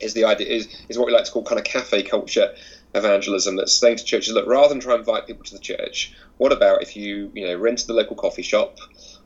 [0.00, 2.54] is the idea is is what we like to call kind of cafe culture
[2.94, 3.56] evangelism.
[3.56, 6.52] That's saying to churches, look, rather than try and invite people to the church, what
[6.52, 8.78] about if you you know rent the local coffee shop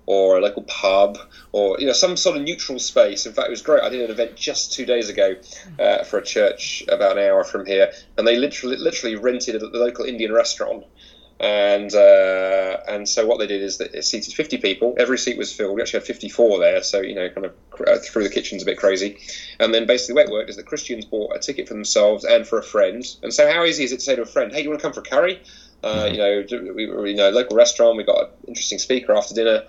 [0.07, 1.19] or a local pub
[1.53, 3.27] or you know some sort of neutral space.
[3.27, 3.83] In fact, it was great.
[3.83, 5.37] I did an event just two days ago
[5.79, 9.67] uh, for a church about an hour from here, and they literally literally rented the
[9.79, 10.85] local Indian restaurant.
[11.41, 14.95] And uh, and so what they did is that it seated 50 people.
[14.97, 15.75] Every seat was filled.
[15.75, 18.67] We actually had 54 there, so you know, kind of uh, through the kitchen's a
[18.67, 19.19] bit crazy.
[19.59, 22.25] And then basically the way it worked is that Christians bought a ticket for themselves
[22.25, 23.05] and for a friend.
[23.25, 24.81] And so how easy is it to say to a friend, "Hey, do you want
[24.81, 25.43] to come for curry?"
[25.83, 26.15] Uh, mm-hmm.
[26.15, 27.97] you know, we, we, you know, local restaurant.
[27.97, 29.65] We got an interesting speaker after dinner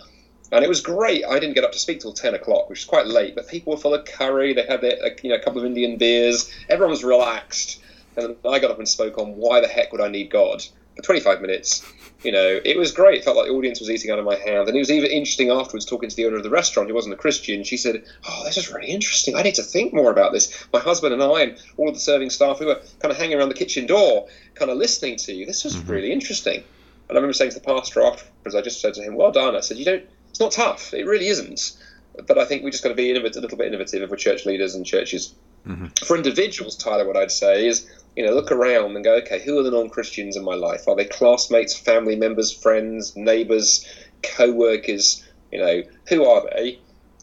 [0.53, 1.23] and it was great.
[1.25, 3.35] I didn't get up to speak till ten o'clock, which is quite late.
[3.35, 4.53] But people were full of curry.
[4.53, 6.51] They had their, you know a couple of Indian beers.
[6.69, 7.81] Everyone was relaxed,
[8.15, 10.63] and I got up and spoke on why the heck would I need God
[10.95, 11.85] for 25 minutes.
[12.23, 13.19] You know, it was great.
[13.19, 15.11] It felt like the audience was eating out of my hand, and it was even
[15.11, 17.63] interesting afterwards talking to the owner of the restaurant, who wasn't a Christian.
[17.63, 19.35] She said, "Oh, this is really interesting.
[19.35, 21.99] I need to think more about this." My husband and I, and all of the
[21.99, 25.33] serving staff, we were kind of hanging around the kitchen door, kind of listening to
[25.33, 25.45] you.
[25.45, 25.91] This was mm-hmm.
[25.91, 26.63] really interesting.
[27.09, 29.55] And I remember saying to the pastor afterwards, I just said to him, "Well done."
[29.55, 30.95] I said, "You don't." It's not tough.
[30.95, 31.77] It really isn't.
[32.25, 34.15] But I think we just got to be innovative, a little bit innovative if we're
[34.15, 35.35] church leaders and churches.
[35.67, 35.89] Mm-hmm.
[36.07, 39.59] For individuals, Tyler, what I'd say is, you know, look around and go, okay, who
[39.59, 40.87] are the non-Christians in my life?
[40.87, 43.87] Are they classmates, family members, friends, neighbours,
[44.23, 45.23] co-workers?
[45.51, 46.79] You know, who are they?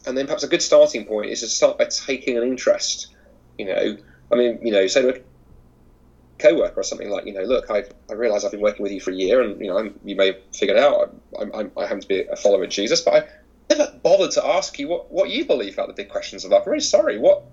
[0.07, 3.07] And then perhaps a good starting point is to start by taking an interest.
[3.57, 3.97] You know,
[4.31, 5.21] I mean, you know, say a
[6.41, 8.99] co-worker or something like, you know, look, I, I realize I've been working with you
[8.99, 11.83] for a year, and you know, I'm, you may have figured out I'm, I'm, I
[11.83, 13.27] happen to be a follower of Jesus, but I
[13.69, 16.63] never bothered to ask you what, what you believe about the big questions of life.
[16.65, 17.17] I'm really sorry.
[17.17, 17.43] What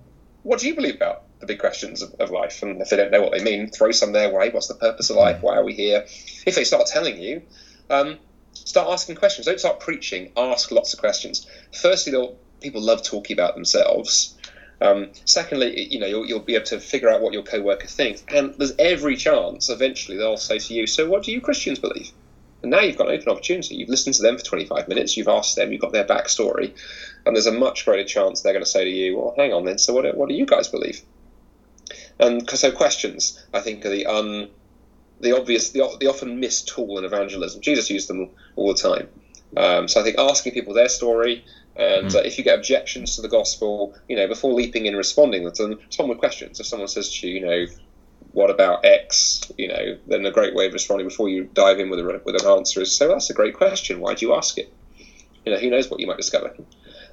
[0.43, 2.63] what do you believe about the big questions of, of, life?
[2.63, 4.51] And if they don't know what they mean, throw some their way.
[4.51, 5.43] What's the purpose of life?
[5.43, 6.07] Why are we here?
[6.47, 7.43] If they start telling you,
[7.91, 8.19] um,
[8.53, 9.47] start asking questions.
[9.47, 10.33] Don't start preaching.
[10.37, 11.47] Ask lots of questions.
[11.73, 12.13] Firstly,
[12.61, 14.38] people love talking about themselves.
[14.81, 18.23] Um, secondly, you know, you'll, you'll, be able to figure out what your co-worker thinks,
[18.29, 22.13] and there's every chance eventually they'll say to you, "So, what do you Christians believe?"
[22.63, 23.75] And now you've got an open opportunity.
[23.75, 25.17] You've listened to them for 25 minutes.
[25.17, 25.73] You've asked them.
[25.73, 26.73] You've got their backstory,
[27.27, 29.65] and there's a much greater chance they're going to say to you, "Well, hang on
[29.65, 29.79] then.
[29.79, 31.03] So, what, what do you guys believe?"
[32.21, 34.49] And so, questions I think are the un,
[35.21, 37.61] the obvious, the, the often missed tool in evangelism.
[37.63, 39.09] Jesus used them all the time.
[39.57, 41.45] Um, so I think asking people their story,
[41.79, 42.15] and mm.
[42.15, 45.51] uh, if you get objections to the gospel, you know, before leaping in and responding
[45.51, 46.59] to them, respond with questions.
[46.59, 47.67] If someone says to you, you know,
[48.33, 49.51] what about X?
[49.57, 52.35] You know, then a great way of responding before you dive in with a, with
[52.35, 54.01] an answer is so that's a great question.
[54.01, 54.73] Why do you ask it?
[55.47, 56.53] You know, who knows what you might discover.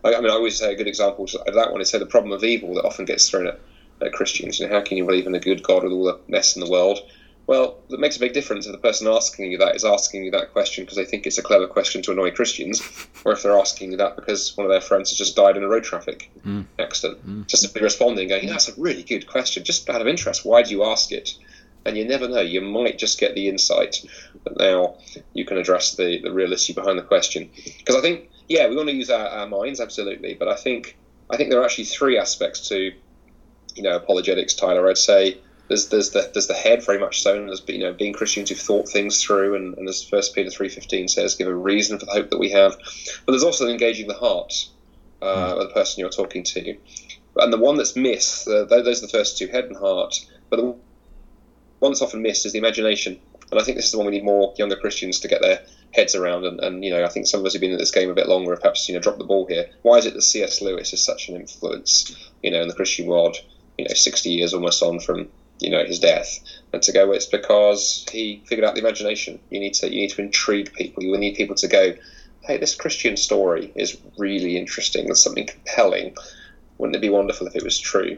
[0.04, 2.08] I, I mean, I always say a good example of that one is say the
[2.08, 3.60] problem of evil that often gets thrown at,
[4.02, 4.60] at Christians.
[4.60, 6.64] You know, how can you believe in a good God with all the mess in
[6.64, 7.00] the world?
[7.48, 10.32] Well, it makes a big difference if the person asking you that is asking you
[10.32, 12.82] that question because they think it's a clever question to annoy Christians,
[13.24, 15.64] or if they're asking you that because one of their friends has just died in
[15.64, 16.66] a road traffic mm.
[16.80, 17.26] accident.
[17.28, 17.48] Mm.
[17.48, 20.44] Just simply responding, going, "That's a really good question, just out of interest.
[20.44, 21.36] Why do you ask it?"
[21.86, 24.04] And you never know, you might just get the insight
[24.44, 24.96] that now
[25.34, 27.52] you can address the, the real issue behind the question.
[27.78, 30.98] Because I think, yeah, we want to use our, our minds, absolutely, but I think
[31.30, 32.92] I think there are actually three aspects to,
[33.76, 34.90] you know, apologetics, Tyler.
[34.90, 35.38] I'd say
[35.68, 38.50] there's there's the there's the head very much so, and there's you know being Christians
[38.50, 41.98] who've thought things through, and, and as First Peter three fifteen says, give a reason
[41.98, 42.78] for the hope that we have.
[43.26, 44.68] But there's also engaging the heart
[45.22, 45.62] uh, mm.
[45.62, 46.78] of the person you're talking to,
[47.38, 48.48] and the one that's missed.
[48.48, 50.26] Uh, those are the first two, head and heart.
[50.50, 50.76] But the
[51.80, 53.20] one that's often missed is the imagination,
[53.52, 55.62] and I think this is the one we need more younger Christians to get their
[55.94, 56.46] heads around.
[56.46, 58.14] And, and you know, I think some of us have been in this game a
[58.16, 59.70] bit longer, have perhaps you know dropped the ball here.
[59.82, 60.62] Why is it that C.S.
[60.62, 63.38] Lewis is such an influence, you know, in the Christian world?
[63.80, 65.30] You know, sixty years almost on from
[65.60, 66.40] you know his death,
[66.74, 69.40] and to go it's because he figured out the imagination.
[69.50, 71.04] You need to you need to intrigue people.
[71.04, 71.94] You need people to go,
[72.42, 75.06] hey, this Christian story is really interesting.
[75.06, 76.16] There's something compelling.
[76.78, 78.18] Wouldn't it be wonderful if it was true?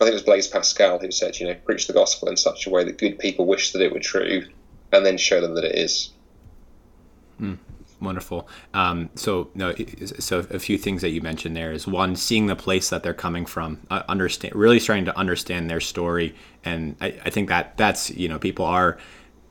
[0.00, 2.66] I think it was Blaise Pascal who said, you know, preach the gospel in such
[2.66, 4.46] a way that good people wish that it were true,
[4.92, 6.10] and then show them that it is.
[7.38, 7.54] Hmm.
[8.00, 8.48] Wonderful.
[8.74, 9.74] Um, so, no,
[10.20, 13.12] so a few things that you mentioned there is one, seeing the place that they're
[13.12, 16.34] coming from, uh, understand, really starting to understand their story,
[16.64, 18.98] and I, I think that that's you know people are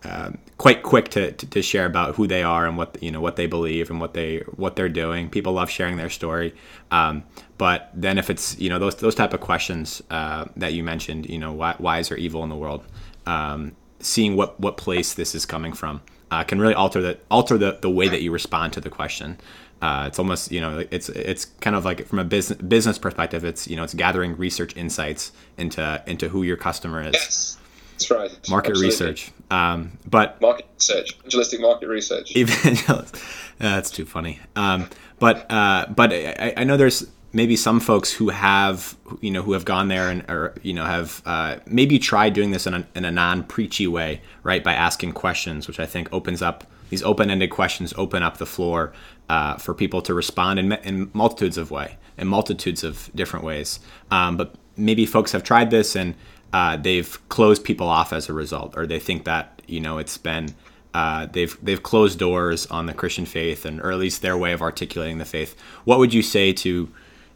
[0.06, 3.20] uh, quite quick to, to, to, share about who they are and what you know
[3.20, 5.30] what they believe and what they what they're doing.
[5.30, 6.56] People love sharing their story.
[6.92, 7.24] Um,
[7.58, 11.30] but then if it's you know those those type of questions uh, that you mentioned,
[11.30, 12.86] you know why, why is there evil in the world?
[13.26, 17.58] Um, seeing what what place this is coming from uh, can really alter the alter
[17.58, 19.38] the, the way that you respond to the question.
[19.82, 23.44] Uh, it's almost you know it's it's kind of like from a business business perspective.
[23.44, 27.14] It's you know it's gathering research insights into into who your customer is.
[27.14, 27.58] Yes.
[27.94, 28.50] That's right.
[28.50, 28.88] Market Absolutely.
[28.88, 29.32] research.
[29.50, 32.32] Um, but market research, evangelistic market research.
[32.36, 33.18] Evangelist.
[33.58, 34.40] that's too funny.
[34.56, 37.08] Um, but uh, but I, I, know there's
[37.38, 40.84] maybe some folks who have you know who have gone there and or you know
[40.84, 45.14] have uh, maybe tried doing this in a, in a non-preachy way right by asking
[45.14, 48.92] questions which i think opens up these open-ended questions open up the floor
[49.30, 53.80] uh, for people to respond in, in multitudes of way in multitudes of different ways
[54.10, 56.16] um, but maybe folks have tried this and
[56.54, 60.18] uh, they've closed people off as a result or they think that you know it's
[60.18, 60.56] been
[60.94, 64.52] uh, they've they've closed doors on the Christian faith and or at least their way
[64.54, 65.56] of articulating the faith.
[65.84, 66.90] What would you say to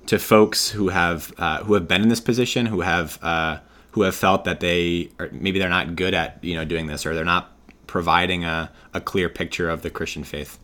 [0.08, 3.60] to folks who have uh, who have been in this position, who have uh,
[3.92, 7.06] who have felt that they are, maybe they're not good at you know doing this,
[7.06, 7.52] or they're not
[7.88, 10.58] providing a, a clear picture of the Christian faith.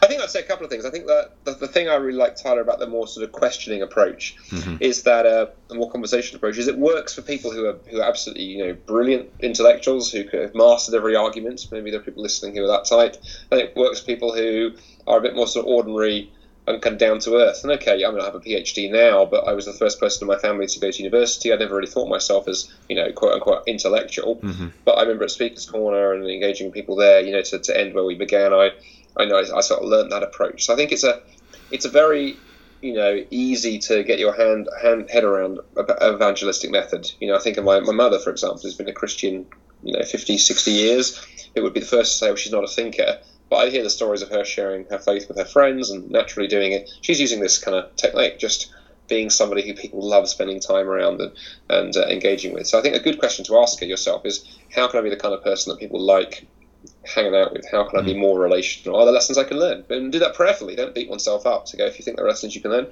[0.00, 0.84] I think I'd say a couple of things.
[0.84, 3.32] I think that the, the thing I really like Tyler about the more sort of
[3.32, 4.76] questioning approach mm-hmm.
[4.80, 8.00] is that uh, a more conversational approach is it works for people who are who
[8.00, 11.66] are absolutely you know brilliant intellectuals who could have mastered every argument.
[11.70, 13.16] Maybe there are people listening who are that type.
[13.50, 14.72] And it works for people who
[15.06, 16.30] are a bit more sort of ordinary
[16.66, 17.64] and kind of down to earth.
[17.64, 20.24] And okay, I mean, I have a PhD now, but I was the first person
[20.24, 21.52] in my family to go to university.
[21.52, 24.36] I never really thought myself as, you know, quote unquote intellectual.
[24.36, 24.68] Mm-hmm.
[24.84, 27.94] But I remember at Speaker's Corner and engaging people there, you know, to, to end
[27.94, 28.70] where we began, I,
[29.16, 30.66] I know I, I sort of learned that approach.
[30.66, 31.20] So I think it's a,
[31.72, 32.36] it's a very,
[32.80, 37.10] you know, easy to get your hand, hand head around evangelistic method.
[37.20, 39.46] You know, I think of my, my mother, for example, who's been a Christian,
[39.82, 41.26] you know, 50, 60 years.
[41.56, 43.18] It would be the first to say, well, she's not a thinker
[43.52, 46.48] But I hear the stories of her sharing her faith with her friends and naturally
[46.48, 46.90] doing it.
[47.02, 48.72] She's using this kind of technique, just
[49.08, 51.32] being somebody who people love spending time around and,
[51.68, 52.66] and uh, engaging with.
[52.66, 54.42] So I think a good question to ask yourself is
[54.74, 56.46] how can I be the kind of person that people like
[57.04, 57.70] hanging out with?
[57.70, 58.20] How can I be mm.
[58.20, 58.98] more relational?
[58.98, 59.84] Are there lessons I can learn?
[59.90, 60.74] And do that prayerfully.
[60.74, 62.90] Don't beat oneself up to go if you think there are lessons you can learn.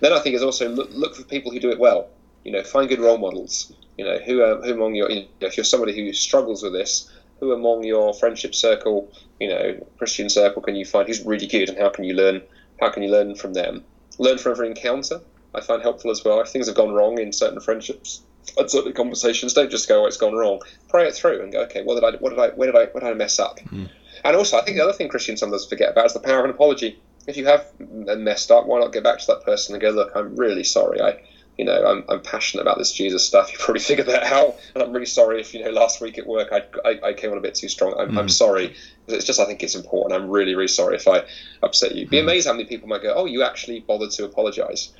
[0.00, 2.08] Then I think is also look, look for people who do it well.
[2.44, 3.74] You know, find good role models.
[3.98, 7.10] You know, who, who among your, you know, if you're somebody who struggles with this,
[7.40, 9.10] who among your friendship circle,
[9.40, 12.42] you know, Christian circle, can you find who's really good, and how can you learn?
[12.80, 13.84] How can you learn from them?
[14.18, 15.20] Learn from every encounter.
[15.54, 16.40] I find helpful as well.
[16.40, 18.22] If things have gone wrong in certain friendships,
[18.56, 21.60] and certain conversations, don't just go, "Oh, it's gone wrong." Pray it through and go,
[21.62, 22.16] "Okay, what did I?
[22.18, 22.48] What did I?
[22.48, 22.86] Where did I?
[22.86, 23.88] Where did I mess up?" Mm.
[24.24, 26.44] And also, I think the other thing Christians sometimes forget about is the power of
[26.44, 27.00] an apology.
[27.26, 30.10] If you have messed up, why not get back to that person and go, "Look,
[30.14, 31.00] I'm really sorry.
[31.00, 31.18] I
[31.58, 33.52] you know, I'm, I'm passionate about this Jesus stuff.
[33.52, 36.26] You probably figured that out, and I'm really sorry if you know last week at
[36.26, 37.94] work I, I, I came on a bit too strong.
[37.98, 38.18] I'm, mm.
[38.18, 38.74] I'm, sorry.
[39.08, 40.18] It's just I think it's important.
[40.18, 41.24] I'm really really sorry if I
[41.62, 42.06] upset you.
[42.06, 42.22] Be mm.
[42.22, 44.92] amazed how many people might go, oh, you actually bothered to apologise.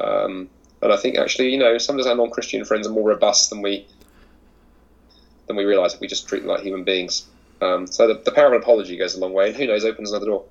[0.00, 0.48] Um,
[0.82, 3.86] and I think actually, you know, sometimes our non-Christian friends are more robust than we
[5.48, 7.26] than we realise if we just treat them like human beings.
[7.60, 9.84] Um, so the, the power of an apology goes a long way, and who knows,
[9.84, 10.44] opens another door.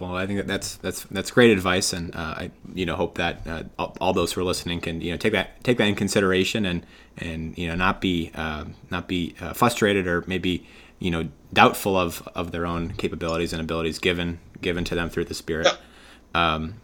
[0.00, 3.16] Well, I think that that's that's that's great advice, and uh, I you know hope
[3.16, 3.64] that uh,
[4.00, 6.86] all those who are listening can you know take that take that in consideration and
[7.18, 10.66] and you know not be uh, not be uh, frustrated or maybe
[11.00, 15.26] you know doubtful of of their own capabilities and abilities given given to them through
[15.26, 15.68] the Spirit.
[16.34, 16.80] Um,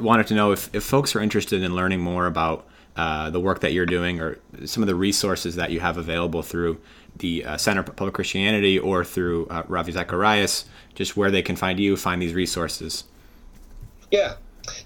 [0.00, 3.60] wanted to know if if folks are interested in learning more about uh, the work
[3.60, 6.80] that you're doing or some of the resources that you have available through
[7.16, 11.56] the uh, Center for Public Christianity or through uh, Ravi Zacharias, just where they can
[11.56, 13.04] find you, find these resources.
[14.10, 14.34] Yeah.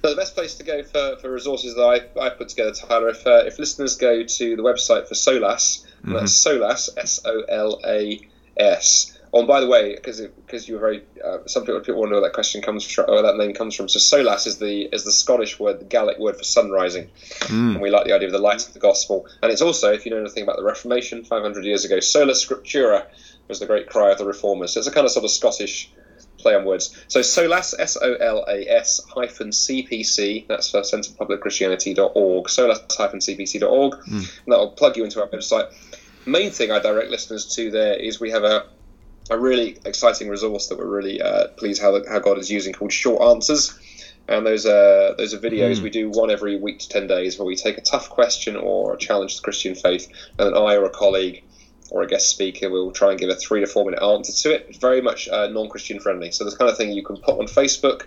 [0.04, 3.08] No, the best place to go for, for resources that I, I put together, Tyler,
[3.08, 6.12] if, uh, if listeners go to the website for SOLAS, mm-hmm.
[6.12, 8.20] that's SOLAS, S O L A
[8.56, 12.00] S, Oh, and by the way, because because you were very, uh, some people, people
[12.00, 13.88] wonder where that question comes from, or that name comes from.
[13.88, 17.08] So solas is the is the Scottish word, the Gaelic word for sun rising,
[17.40, 17.72] mm.
[17.72, 19.26] and we like the idea of the light of the gospel.
[19.42, 23.06] And it's also, if you know anything about the Reformation, 500 years ago, sola scriptura
[23.48, 24.74] was the great cry of the reformers.
[24.74, 25.90] So it's a kind of sort of Scottish
[26.36, 26.94] play on words.
[27.08, 33.94] So solas, S O L A S hyphen CPC, that's for centrepublicchristianity.org, solas hyphen CPC.org,
[33.94, 34.10] mm.
[34.10, 35.72] and that'll plug you into our website.
[36.26, 38.66] Main thing I direct listeners to there is we have a
[39.32, 42.92] a really exciting resource that we're really uh, pleased how, how God is using called
[42.92, 43.78] Short Answers.
[44.28, 45.82] And those are those are videos mm.
[45.82, 48.94] we do one every week to ten days where we take a tough question or
[48.94, 50.08] a challenge to the Christian faith,
[50.38, 51.42] and then I or a colleague
[51.90, 54.54] or a guest speaker will try and give a three to four minute answer to
[54.54, 54.66] it.
[54.68, 56.30] It's very much uh, non-Christian friendly.
[56.30, 58.06] So the kind of thing you can put on Facebook.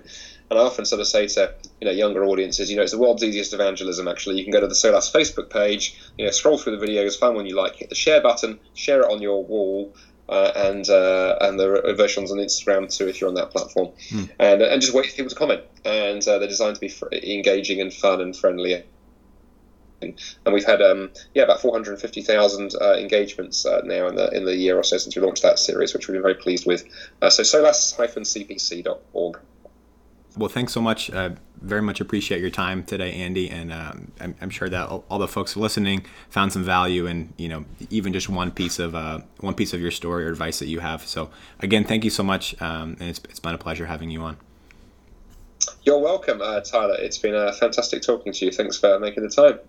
[0.49, 2.97] And I often sort of say to you know younger audiences, you know, it's the
[2.97, 4.07] world's easiest evangelism.
[4.07, 7.19] Actually, you can go to the Solas Facebook page, you know, scroll through the videos,
[7.19, 9.93] find one you like, hit the share button, share it on your wall,
[10.29, 14.29] uh, and uh, and the versions on Instagram too if you're on that platform, mm.
[14.39, 15.61] and and just wait for people to comment.
[15.83, 18.83] And uh, they're designed to be fr- engaging and fun and friendly.
[20.01, 20.19] And
[20.53, 24.77] we've had um, yeah about 450,000 uh, engagements uh, now in the in the year
[24.77, 26.85] or so since we launched that series, which we've been very pleased with.
[27.21, 29.39] Uh, so solas-cpc.org.
[30.37, 31.09] Well, thanks so much.
[31.09, 31.31] Uh,
[31.61, 35.27] very much appreciate your time today, Andy, and um, I'm, I'm, sure that all, the
[35.27, 39.53] folks listening found some value in you know even just one piece of uh, one
[39.53, 41.05] piece of your story or advice that you have.
[41.07, 41.29] So
[41.59, 44.37] again, thank you so much, um, and it's, it's been a pleasure having you on.
[45.83, 46.97] You're welcome, uh, Tyler.
[46.99, 48.51] It's been uh, fantastic talking to you.
[48.51, 49.59] Thanks for making the time.